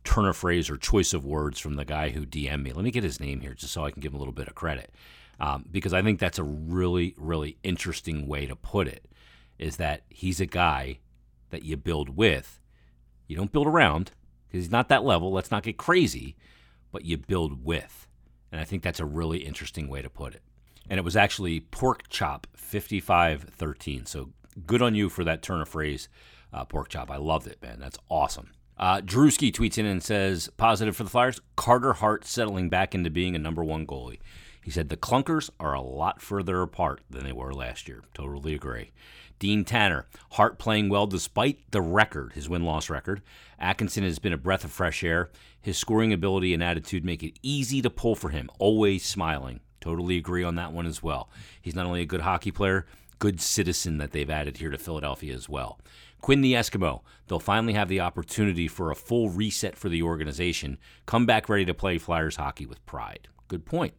turn 0.04 0.26
of 0.26 0.36
phrase 0.36 0.70
or 0.70 0.76
choice 0.76 1.12
of 1.12 1.24
words 1.24 1.58
from 1.58 1.74
the 1.74 1.84
guy 1.84 2.10
who 2.10 2.26
DM'd 2.26 2.62
me. 2.62 2.72
Let 2.72 2.84
me 2.84 2.90
get 2.90 3.04
his 3.04 3.20
name 3.20 3.40
here 3.40 3.54
just 3.54 3.72
so 3.72 3.84
I 3.84 3.90
can 3.90 4.00
give 4.00 4.12
him 4.12 4.16
a 4.16 4.18
little 4.18 4.32
bit 4.32 4.48
of 4.48 4.54
credit. 4.54 4.92
Um, 5.38 5.66
because 5.70 5.92
I 5.92 6.02
think 6.02 6.18
that's 6.18 6.38
a 6.38 6.44
really, 6.44 7.14
really 7.18 7.58
interesting 7.62 8.26
way 8.26 8.46
to 8.46 8.56
put 8.56 8.88
it 8.88 9.06
is 9.58 9.76
that 9.76 10.02
he's 10.08 10.40
a 10.40 10.46
guy 10.46 10.98
that 11.56 11.64
you 11.64 11.76
build 11.76 12.16
with. 12.16 12.60
You 13.26 13.36
don't 13.36 13.52
build 13.52 13.66
around 13.66 14.12
because 14.46 14.64
he's 14.64 14.70
not 14.70 14.88
that 14.88 15.04
level. 15.04 15.32
Let's 15.32 15.50
not 15.50 15.64
get 15.64 15.76
crazy, 15.76 16.36
but 16.92 17.04
you 17.04 17.16
build 17.16 17.64
with. 17.64 18.06
And 18.52 18.60
I 18.60 18.64
think 18.64 18.82
that's 18.82 19.00
a 19.00 19.04
really 19.04 19.38
interesting 19.38 19.88
way 19.88 20.02
to 20.02 20.08
put 20.08 20.34
it 20.34 20.42
and 20.88 20.98
it 20.98 21.04
was 21.04 21.16
actually 21.16 21.60
pork 21.60 22.08
chop 22.08 22.46
5513. 22.54 24.06
So 24.06 24.30
good 24.66 24.82
on 24.82 24.94
you 24.94 25.08
for 25.08 25.24
that 25.24 25.42
turn 25.42 25.60
of 25.60 25.68
phrase, 25.68 26.08
uh, 26.52 26.64
pork 26.64 26.88
chop. 26.88 27.10
I 27.10 27.16
loved 27.16 27.46
it, 27.46 27.60
man. 27.62 27.78
That's 27.80 27.98
awesome. 28.08 28.52
Uh, 28.78 29.00
Drewski 29.00 29.50
tweets 29.50 29.78
in 29.78 29.86
and 29.86 30.02
says, 30.02 30.50
positive 30.56 30.96
for 30.96 31.04
the 31.04 31.10
Flyers, 31.10 31.40
Carter 31.56 31.94
Hart 31.94 32.24
settling 32.24 32.68
back 32.68 32.94
into 32.94 33.10
being 33.10 33.34
a 33.34 33.38
number 33.38 33.64
one 33.64 33.86
goalie. 33.86 34.18
He 34.66 34.72
said 34.72 34.88
the 34.88 34.96
clunkers 34.96 35.48
are 35.60 35.74
a 35.74 35.80
lot 35.80 36.20
further 36.20 36.60
apart 36.60 37.00
than 37.08 37.22
they 37.22 37.30
were 37.30 37.54
last 37.54 37.86
year. 37.86 38.02
Totally 38.14 38.52
agree. 38.52 38.90
Dean 39.38 39.64
Tanner, 39.64 40.06
Hart 40.32 40.58
playing 40.58 40.88
well 40.88 41.06
despite 41.06 41.60
the 41.70 41.80
record, 41.80 42.32
his 42.32 42.48
win 42.48 42.64
loss 42.64 42.90
record. 42.90 43.22
Atkinson 43.60 44.02
has 44.02 44.18
been 44.18 44.32
a 44.32 44.36
breath 44.36 44.64
of 44.64 44.72
fresh 44.72 45.04
air. 45.04 45.30
His 45.62 45.78
scoring 45.78 46.12
ability 46.12 46.52
and 46.52 46.64
attitude 46.64 47.04
make 47.04 47.22
it 47.22 47.38
easy 47.44 47.80
to 47.80 47.90
pull 47.90 48.16
for 48.16 48.30
him, 48.30 48.50
always 48.58 49.04
smiling. 49.04 49.60
Totally 49.80 50.16
agree 50.16 50.42
on 50.42 50.56
that 50.56 50.72
one 50.72 50.86
as 50.86 51.00
well. 51.00 51.30
He's 51.62 51.76
not 51.76 51.86
only 51.86 52.00
a 52.00 52.04
good 52.04 52.22
hockey 52.22 52.50
player, 52.50 52.86
good 53.20 53.40
citizen 53.40 53.98
that 53.98 54.10
they've 54.10 54.28
added 54.28 54.56
here 54.56 54.70
to 54.70 54.78
Philadelphia 54.78 55.32
as 55.32 55.48
well. 55.48 55.78
Quinn 56.20 56.40
the 56.40 56.54
Eskimo, 56.54 57.02
they'll 57.28 57.38
finally 57.38 57.74
have 57.74 57.88
the 57.88 58.00
opportunity 58.00 58.66
for 58.66 58.90
a 58.90 58.96
full 58.96 59.30
reset 59.30 59.76
for 59.76 59.88
the 59.88 60.02
organization. 60.02 60.76
Come 61.06 61.24
back 61.24 61.48
ready 61.48 61.66
to 61.66 61.72
play 61.72 61.98
Flyers 61.98 62.34
hockey 62.34 62.66
with 62.66 62.84
pride. 62.84 63.28
Good 63.46 63.64
point. 63.64 63.94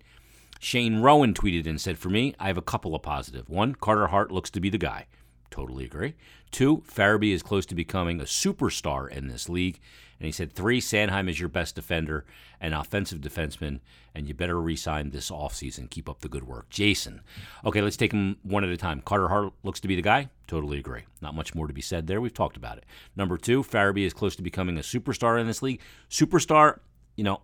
Shane 0.60 1.00
Rowan 1.00 1.34
tweeted 1.34 1.68
and 1.68 1.80
said, 1.80 1.98
For 1.98 2.10
me, 2.10 2.34
I 2.40 2.48
have 2.48 2.58
a 2.58 2.62
couple 2.62 2.96
of 2.96 3.02
positive. 3.02 3.50
One, 3.50 3.76
Carter 3.76 4.08
Hart 4.08 4.32
looks 4.32 4.50
to 4.52 4.60
be 4.60 4.70
the 4.70 4.78
guy. 4.78 5.08
Totally 5.50 5.86
agree. 5.86 6.16
Two, 6.52 6.84
Farabee 6.88 7.34
is 7.34 7.44
close 7.44 7.66
to 7.68 7.76
becoming 7.76 8.20
a 8.20 8.26
superstar 8.26 9.10
in 9.10 9.28
this 9.28 9.50
league. 9.50 9.80
And 10.20 10.26
he 10.26 10.32
said, 10.32 10.54
three, 10.54 10.82
Sanheim 10.82 11.30
is 11.30 11.40
your 11.40 11.50
best 11.50 11.76
defender 11.76 12.26
and 12.60 12.74
offensive 12.74 13.20
defenseman, 13.20 13.82
and 14.16 14.28
you 14.28 14.34
better 14.34 14.60
resign 14.60 15.12
this 15.12 15.30
offseason. 15.30 15.90
Keep 15.92 16.10
up 16.10 16.22
the 16.22 16.30
good 16.30 16.48
work. 16.48 16.70
Jason. 16.70 17.22
Okay, 17.64 17.82
let's 17.82 17.98
take 17.98 18.12
them 18.12 18.38
one 18.42 18.64
at 18.64 18.72
a 18.72 18.78
time. 18.78 19.02
Carter 19.02 19.28
Hart 19.28 19.54
looks 19.62 19.80
to 19.82 19.88
be 19.88 19.96
the 19.96 20.02
guy. 20.02 20.30
Totally 20.48 20.80
agree. 20.80 21.04
Not 21.22 21.36
much 21.36 21.54
more 21.54 21.68
to 21.68 21.74
be 21.74 21.82
said 21.82 22.08
there. 22.08 22.20
We've 22.20 22.34
talked 22.34 22.58
about 22.58 22.80
it. 22.80 22.86
Number 23.16 23.38
two, 23.38 23.62
Farabee 23.62 24.06
is 24.08 24.14
close 24.14 24.36
to 24.38 24.42
becoming 24.42 24.78
a 24.78 24.82
superstar 24.82 25.40
in 25.40 25.46
this 25.46 25.62
league. 25.62 25.82
Superstar, 26.10 26.80
you 27.16 27.24
know, 27.24 27.42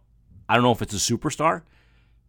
I 0.49 0.55
don't 0.55 0.63
know 0.63 0.71
if 0.71 0.81
it's 0.81 0.93
a 0.95 1.13
superstar. 1.13 1.61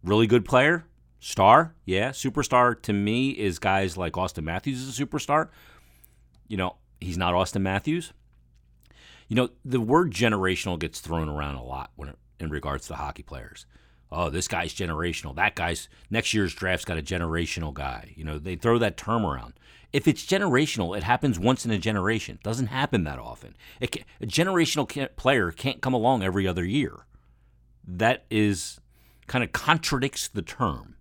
Really 0.05 0.27
good 0.27 0.45
player. 0.45 0.85
Star, 1.19 1.73
yeah. 1.83 2.11
Superstar 2.11 2.79
to 2.83 2.93
me 2.93 3.31
is 3.31 3.57
guys 3.57 3.97
like 3.97 4.13
Auston 4.13 4.43
Matthews 4.43 4.81
is 4.81 4.99
a 4.99 5.05
superstar. 5.05 5.49
You 6.47 6.57
know, 6.57 6.75
he's 7.01 7.17
not 7.17 7.33
Auston 7.33 7.63
Matthews. 7.63 8.13
You 9.27 9.35
know, 9.35 9.49
the 9.65 9.81
word 9.81 10.11
generational 10.11 10.77
gets 10.77 10.99
thrown 10.99 11.27
around 11.27 11.55
a 11.55 11.63
lot 11.63 11.89
when 11.95 12.09
it, 12.09 12.19
in 12.39 12.51
regards 12.51 12.85
to 12.87 12.93
hockey 12.93 13.23
players. 13.23 13.65
Oh, 14.11 14.29
this 14.29 14.47
guy's 14.47 14.75
generational. 14.75 15.35
That 15.35 15.55
guy's 15.55 15.89
next 16.11 16.35
year's 16.35 16.53
draft's 16.53 16.85
got 16.85 16.99
a 16.99 17.01
generational 17.01 17.73
guy. 17.73 18.13
You 18.15 18.23
know, 18.23 18.37
they 18.37 18.55
throw 18.55 18.77
that 18.77 18.97
term 18.97 19.25
around. 19.25 19.53
If 19.91 20.07
it's 20.07 20.23
generational, 20.23 20.95
it 20.95 21.01
happens 21.01 21.39
once 21.39 21.65
in 21.65 21.71
a 21.71 21.79
generation. 21.79 22.35
It 22.35 22.43
doesn't 22.43 22.67
happen 22.67 23.05
that 23.05 23.17
often. 23.17 23.55
Can, 23.81 24.03
a 24.21 24.27
generational 24.27 25.15
player 25.15 25.51
can't 25.51 25.81
come 25.81 25.95
along 25.95 26.21
every 26.21 26.47
other 26.47 26.63
year. 26.63 27.07
That 27.87 28.25
is 28.29 28.79
kind 29.27 29.43
of 29.43 29.51
contradicts 29.51 30.27
the 30.27 30.41
term. 30.41 30.95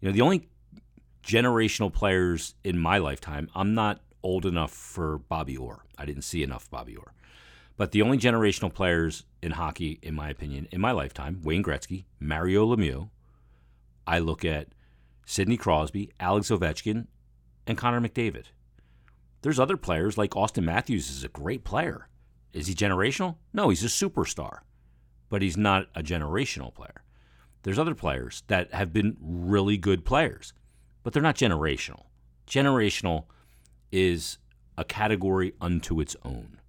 You 0.00 0.08
know, 0.08 0.12
the 0.12 0.20
only 0.20 0.48
generational 1.24 1.92
players 1.92 2.54
in 2.62 2.78
my 2.78 2.98
lifetime, 2.98 3.48
I'm 3.54 3.74
not 3.74 4.00
old 4.22 4.46
enough 4.46 4.70
for 4.70 5.18
Bobby 5.18 5.56
Orr. 5.56 5.84
I 5.98 6.04
didn't 6.04 6.22
see 6.22 6.42
enough 6.42 6.70
Bobby 6.70 6.96
Orr. 6.96 7.12
But 7.76 7.92
the 7.92 8.02
only 8.02 8.18
generational 8.18 8.72
players 8.72 9.24
in 9.42 9.52
hockey, 9.52 9.98
in 10.02 10.14
my 10.14 10.30
opinion, 10.30 10.68
in 10.70 10.80
my 10.80 10.92
lifetime, 10.92 11.40
Wayne 11.42 11.62
Gretzky, 11.62 12.04
Mario 12.20 12.66
Lemieux, 12.66 13.10
I 14.06 14.18
look 14.18 14.44
at 14.44 14.68
Sidney 15.26 15.56
Crosby, 15.56 16.10
Alex 16.20 16.50
Ovechkin, 16.50 17.06
and 17.66 17.78
Connor 17.78 18.00
McDavid. 18.00 18.46
There's 19.42 19.58
other 19.58 19.76
players 19.76 20.16
like 20.16 20.30
Auston 20.30 20.64
Matthews 20.64 21.10
is 21.10 21.24
a 21.24 21.28
great 21.28 21.64
player. 21.64 22.08
Is 22.52 22.66
he 22.66 22.74
generational? 22.74 23.36
No, 23.52 23.70
he's 23.70 23.84
a 23.84 23.88
superstar, 23.88 24.60
but 25.28 25.42
he's 25.42 25.56
not 25.56 25.88
a 25.94 26.02
generational 26.02 26.72
player. 26.72 27.03
There's 27.64 27.78
other 27.78 27.94
players 27.94 28.44
that 28.46 28.72
have 28.72 28.92
been 28.92 29.16
really 29.20 29.76
good 29.76 30.04
players, 30.04 30.52
but 31.02 31.12
they're 31.12 31.22
not 31.22 31.36
generational. 31.36 32.04
Generational 32.46 33.24
is 33.90 34.38
a 34.78 34.84
category 34.84 35.54
unto 35.60 36.00
its 36.00 36.16
own. 36.24 36.60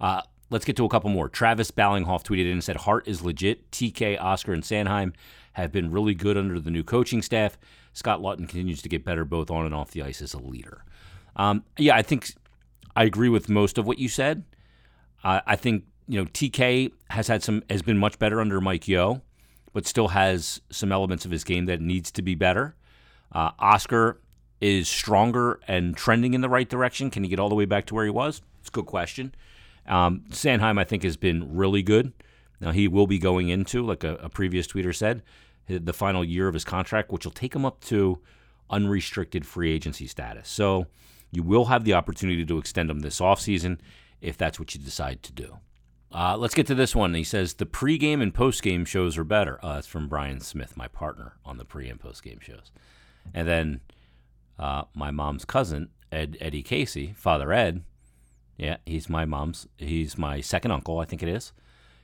Uh, 0.00 0.22
Let's 0.52 0.66
get 0.66 0.76
to 0.76 0.84
a 0.84 0.88
couple 0.90 1.08
more. 1.08 1.30
Travis 1.30 1.70
Ballinghoff 1.70 2.24
tweeted 2.24 2.44
in 2.44 2.52
and 2.52 2.64
said, 2.64 2.76
Hart 2.76 3.08
is 3.08 3.22
legit. 3.22 3.70
TK, 3.70 4.20
Oscar, 4.20 4.52
and 4.52 4.62
Sanheim 4.62 5.14
have 5.54 5.72
been 5.72 5.90
really 5.90 6.12
good 6.14 6.36
under 6.36 6.60
the 6.60 6.70
new 6.70 6.84
coaching 6.84 7.22
staff. 7.22 7.56
Scott 7.94 8.20
Laughton 8.20 8.46
continues 8.46 8.82
to 8.82 8.90
get 8.90 9.02
better 9.02 9.24
both 9.24 9.50
on 9.50 9.64
and 9.64 9.74
off 9.74 9.92
the 9.92 10.02
ice 10.02 10.20
as 10.20 10.34
a 10.34 10.38
leader. 10.38 10.84
Um, 11.36 11.64
yeah, 11.78 11.96
I 11.96 12.02
think 12.02 12.34
I 12.94 13.04
agree 13.04 13.30
with 13.30 13.48
most 13.48 13.78
of 13.78 13.86
what 13.86 13.98
you 13.98 14.10
said. 14.10 14.44
Uh, 15.24 15.40
I 15.46 15.56
think 15.56 15.84
you 16.06 16.20
know 16.20 16.26
TK 16.26 16.92
has 17.08 17.28
had 17.28 17.42
some 17.42 17.62
has 17.70 17.80
been 17.80 17.96
much 17.96 18.18
better 18.18 18.38
under 18.38 18.60
Mike 18.60 18.86
Yeo, 18.86 19.22
but 19.72 19.86
still 19.86 20.08
has 20.08 20.60
some 20.70 20.92
elements 20.92 21.24
of 21.24 21.30
his 21.30 21.44
game 21.44 21.66
that 21.66 21.80
needs 21.80 22.10
to 22.12 22.22
be 22.22 22.34
better. 22.34 22.74
Uh, 23.32 23.50
Oscar 23.58 24.20
is 24.60 24.88
stronger 24.88 25.60
and 25.66 25.96
trending 25.96 26.34
in 26.34 26.40
the 26.40 26.48
right 26.48 26.68
direction. 26.68 27.10
Can 27.10 27.24
he 27.24 27.28
get 27.28 27.40
all 27.40 27.48
the 27.48 27.54
way 27.54 27.64
back 27.64 27.86
to 27.86 27.94
where 27.94 28.04
he 28.04 28.10
was? 28.10 28.42
It's 28.60 28.68
a 28.68 28.72
good 28.72 28.86
question. 28.86 29.34
Um, 29.86 30.24
Sanheim, 30.30 30.78
I 30.78 30.84
think, 30.84 31.02
has 31.02 31.16
been 31.16 31.56
really 31.56 31.82
good. 31.82 32.12
Now, 32.60 32.70
he 32.70 32.86
will 32.86 33.08
be 33.08 33.18
going 33.18 33.48
into, 33.48 33.84
like 33.84 34.04
a, 34.04 34.14
a 34.16 34.28
previous 34.28 34.68
tweeter 34.68 34.94
said, 34.94 35.22
the 35.66 35.92
final 35.92 36.24
year 36.24 36.46
of 36.46 36.54
his 36.54 36.64
contract, 36.64 37.10
which 37.10 37.24
will 37.24 37.32
take 37.32 37.56
him 37.56 37.64
up 37.64 37.80
to 37.84 38.20
unrestricted 38.70 39.46
free 39.46 39.72
agency 39.72 40.06
status. 40.06 40.48
So 40.48 40.86
you 41.32 41.42
will 41.42 41.64
have 41.66 41.84
the 41.84 41.94
opportunity 41.94 42.44
to 42.44 42.58
extend 42.58 42.90
him 42.90 43.00
this 43.00 43.20
offseason 43.20 43.78
if 44.20 44.36
that's 44.36 44.60
what 44.60 44.74
you 44.74 44.80
decide 44.80 45.22
to 45.24 45.32
do. 45.32 45.58
Uh, 46.12 46.36
let's 46.36 46.54
get 46.54 46.66
to 46.66 46.74
this 46.74 46.94
one. 46.94 47.14
He 47.14 47.24
says 47.24 47.54
the 47.54 47.66
pregame 47.66 48.22
and 48.22 48.34
postgame 48.34 48.86
shows 48.86 49.16
are 49.16 49.24
better. 49.24 49.58
Uh, 49.62 49.74
that's 49.74 49.86
from 49.86 50.08
Brian 50.08 50.40
Smith, 50.40 50.76
my 50.76 50.88
partner 50.88 51.36
on 51.44 51.56
the 51.56 51.64
pre 51.64 51.88
and 51.88 52.00
postgame 52.00 52.40
shows. 52.40 52.70
And 53.32 53.48
then 53.48 53.80
uh, 54.58 54.84
my 54.94 55.10
mom's 55.10 55.44
cousin 55.44 55.88
Ed, 56.10 56.36
Eddie 56.40 56.62
Casey, 56.62 57.14
Father 57.16 57.52
Ed, 57.52 57.82
yeah, 58.58 58.76
he's 58.84 59.08
my 59.08 59.24
mom's, 59.24 59.66
he's 59.78 60.18
my 60.18 60.40
second 60.40 60.70
uncle, 60.70 60.98
I 60.98 61.04
think 61.04 61.22
it 61.22 61.28
is. 61.28 61.52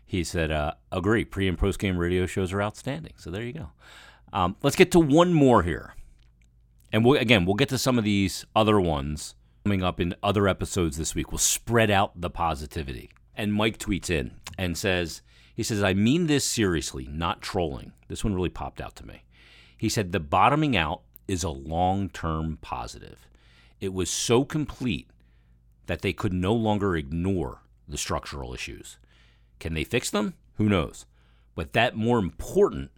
He 0.06 0.24
said, 0.24 0.50
uh, 0.50 0.72
agree, 0.90 1.24
pre 1.24 1.46
and 1.46 1.58
post 1.58 1.78
game 1.78 1.98
radio 1.98 2.24
shows 2.24 2.52
are 2.52 2.62
outstanding. 2.62 3.12
So 3.16 3.30
there 3.30 3.42
you 3.42 3.52
go. 3.52 3.68
Um, 4.32 4.56
let's 4.62 4.76
get 4.76 4.90
to 4.92 4.98
one 4.98 5.34
more 5.34 5.62
here. 5.62 5.94
And 6.90 7.04
we'll, 7.04 7.20
again, 7.20 7.44
we'll 7.44 7.54
get 7.54 7.68
to 7.68 7.78
some 7.78 7.98
of 7.98 8.04
these 8.04 8.46
other 8.56 8.80
ones 8.80 9.34
coming 9.64 9.82
up 9.82 10.00
in 10.00 10.14
other 10.22 10.48
episodes 10.48 10.96
this 10.96 11.14
week. 11.14 11.30
We'll 11.30 11.38
spread 11.38 11.90
out 11.90 12.18
the 12.18 12.30
positivity. 12.30 13.10
And 13.38 13.54
Mike 13.54 13.78
tweets 13.78 14.10
in 14.10 14.32
and 14.58 14.76
says, 14.76 15.22
he 15.54 15.62
says, 15.62 15.82
I 15.82 15.94
mean 15.94 16.26
this 16.26 16.44
seriously, 16.44 17.08
not 17.10 17.40
trolling. 17.40 17.92
This 18.08 18.24
one 18.24 18.34
really 18.34 18.48
popped 18.48 18.80
out 18.80 18.96
to 18.96 19.06
me. 19.06 19.22
He 19.76 19.88
said, 19.88 20.10
the 20.10 20.20
bottoming 20.20 20.76
out 20.76 21.02
is 21.28 21.44
a 21.44 21.50
long 21.50 22.08
term 22.10 22.58
positive. 22.60 23.28
It 23.80 23.92
was 23.92 24.10
so 24.10 24.44
complete 24.44 25.08
that 25.86 26.02
they 26.02 26.12
could 26.12 26.32
no 26.32 26.52
longer 26.52 26.96
ignore 26.96 27.62
the 27.86 27.96
structural 27.96 28.52
issues. 28.52 28.98
Can 29.60 29.74
they 29.74 29.84
fix 29.84 30.10
them? 30.10 30.34
Who 30.56 30.68
knows? 30.68 31.06
But 31.54 31.72
that 31.74 31.96
more 31.96 32.18
important, 32.18 32.90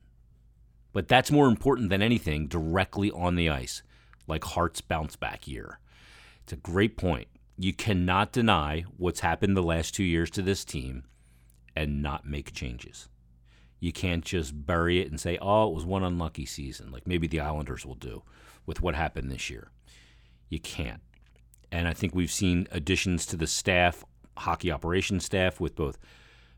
but 0.92 1.06
that's 1.06 1.30
more 1.30 1.48
important 1.48 1.90
than 1.90 2.02
anything 2.02 2.46
directly 2.46 3.10
on 3.10 3.36
the 3.36 3.48
ice, 3.48 3.82
like 4.26 4.44
Hart's 4.44 4.80
bounce 4.80 5.16
back 5.16 5.46
year. 5.46 5.78
It's 6.42 6.52
a 6.52 6.56
great 6.56 6.96
point. 6.96 7.28
You 7.62 7.74
cannot 7.74 8.32
deny 8.32 8.86
what's 8.96 9.20
happened 9.20 9.54
the 9.54 9.62
last 9.62 9.94
two 9.94 10.02
years 10.02 10.30
to 10.30 10.40
this 10.40 10.64
team 10.64 11.04
and 11.76 12.00
not 12.00 12.26
make 12.26 12.54
changes. 12.54 13.10
You 13.80 13.92
can't 13.92 14.24
just 14.24 14.64
bury 14.64 15.00
it 15.00 15.10
and 15.10 15.20
say, 15.20 15.36
oh, 15.42 15.68
it 15.68 15.74
was 15.74 15.84
one 15.84 16.02
unlucky 16.02 16.46
season, 16.46 16.90
like 16.90 17.06
maybe 17.06 17.26
the 17.26 17.40
Islanders 17.40 17.84
will 17.84 17.96
do 17.96 18.22
with 18.64 18.80
what 18.80 18.94
happened 18.94 19.30
this 19.30 19.50
year. 19.50 19.72
You 20.48 20.58
can't. 20.58 21.02
And 21.70 21.86
I 21.86 21.92
think 21.92 22.14
we've 22.14 22.32
seen 22.32 22.66
additions 22.70 23.26
to 23.26 23.36
the 23.36 23.46
staff, 23.46 24.06
hockey 24.38 24.72
operations 24.72 25.26
staff, 25.26 25.60
with 25.60 25.76
both 25.76 25.98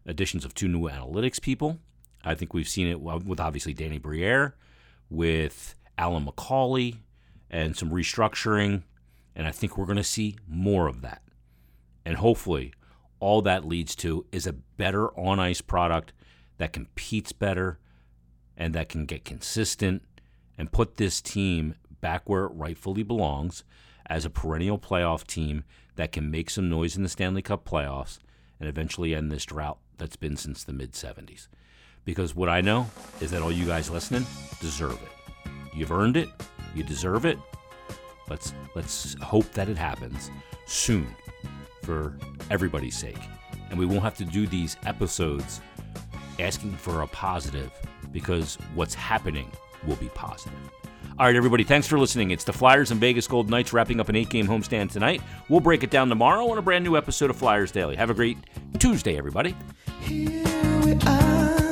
additions 0.07 0.45
of 0.45 0.55
two 0.55 0.69
new 0.69 0.89
analytics 0.89 1.43
people. 1.43 1.81
I 2.23 2.37
think 2.37 2.55
we've 2.55 2.69
seen 2.69 2.87
it 2.87 3.01
with 3.01 3.41
obviously 3.41 3.75
Danny 3.75 3.99
Briere, 3.99 4.55
with 5.11 5.75
Alyn 5.99 6.29
McCauley, 6.29 6.99
and 7.51 7.77
some 7.77 7.91
restructuring. 7.91 8.85
And 9.35 9.47
I 9.47 9.51
think 9.51 9.77
we're 9.77 9.87
going 9.87 9.97
to 9.97 10.05
see 10.05 10.37
more 10.47 10.87
of 10.87 11.01
that. 11.03 11.23
And 12.05 12.17
hopefully, 12.17 12.73
all 13.21 13.43
that 13.43 13.65
leads 13.65 13.95
to 13.97 14.27
is 14.33 14.47
a 14.47 14.53
better 14.53 15.09
on 15.19 15.39
ice 15.39 15.61
product 15.61 16.13
that 16.59 16.73
competes 16.73 17.33
better 17.33 17.79
and 18.57 18.75
that 18.75 18.89
can 18.89 19.07
get 19.07 19.25
consistent 19.25 20.03
and 20.59 20.73
put 20.73 20.97
this 20.97 21.21
team 21.21 21.75
back 22.01 22.29
where 22.29 22.45
it 22.45 22.53
rightfully 22.55 23.03
belongs 23.03 23.65
as 24.07 24.25
a 24.25 24.31
perennial 24.31 24.79
playoff 24.79 25.27
team 25.27 25.65
that 25.97 26.13
can 26.13 26.31
make 26.31 26.51
some 26.51 26.69
noise 26.69 26.97
in 26.97 27.03
the 27.03 27.09
Stanley 27.09 27.43
Cup 27.43 27.65
playoffs 27.65 28.19
and 28.61 28.69
eventually 28.69 29.15
end 29.15 29.31
this 29.31 29.45
drought 29.45 29.79
that's 29.99 30.17
been 30.17 30.37
since 30.37 30.65
the 30.65 30.73
mid 30.73 30.93
70s. 30.93 31.49
Because 32.05 32.35
what 32.35 32.49
I 32.49 32.61
know 32.61 32.89
is 33.21 33.31
that 33.31 33.43
all 33.43 33.53
you 33.53 33.67
guys 33.67 33.91
listening 33.91 34.27
deserve 34.61 35.01
it. 35.03 35.51
You've 35.75 35.93
earned 35.93 36.17
it, 36.17 36.29
you 36.75 36.83
deserve 36.83 37.25
it. 37.25 37.39
Let's 38.33 38.55
let's 38.75 39.15
hope 39.21 39.53
that 39.53 39.69
it 39.69 39.77
happens 39.77 40.31
soon 40.65 41.07
for 41.83 42.17
everybody's 42.51 42.97
sake. 42.97 43.19
And 43.69 43.79
we 43.79 43.85
won't 43.85 44.01
have 44.01 44.17
to 44.17 44.25
do 44.25 44.47
these 44.47 44.79
episodes 44.87 45.61
asking 46.41 46.73
for 46.77 47.03
a 47.03 47.07
positive 47.09 47.71
because 48.11 48.57
what's 48.75 48.95
happening 48.95 49.53
will 49.87 49.97
be 49.97 50.09
positive. 50.15 50.59
All 51.19 51.27
right, 51.27 51.37
everybody, 51.37 51.63
thanks 51.63 51.87
for 51.87 51.99
listening. 51.99 52.31
It's 52.31 52.45
the 52.45 52.55
Flyers 52.55 52.91
and 52.91 52.99
Vegas 52.99 53.27
Gold 53.29 53.51
Knights 53.51 53.75
wrapping 53.75 54.01
up 54.01 54.09
an 54.09 54.17
eight 54.17 54.31
game 54.31 54.47
homestand 54.47 54.91
tonight. 54.91 55.21
We'll 55.51 55.61
break 55.61 55.83
it 55.83 55.91
down 55.91 56.09
tomorrow 56.09 56.49
on 56.51 56.57
a 56.57 56.63
brand 56.63 56.85
new 56.85 56.97
episode 56.97 57.29
of 57.29 57.37
Flyers 57.37 57.71
Daily. 57.71 57.97
Have 57.97 58.09
a 58.09 58.15
great 58.15 58.39
Tuesday, 58.79 59.19
everybody. 59.19 59.55
Here 60.01 60.81
we 60.87 60.95
are. 61.07 61.72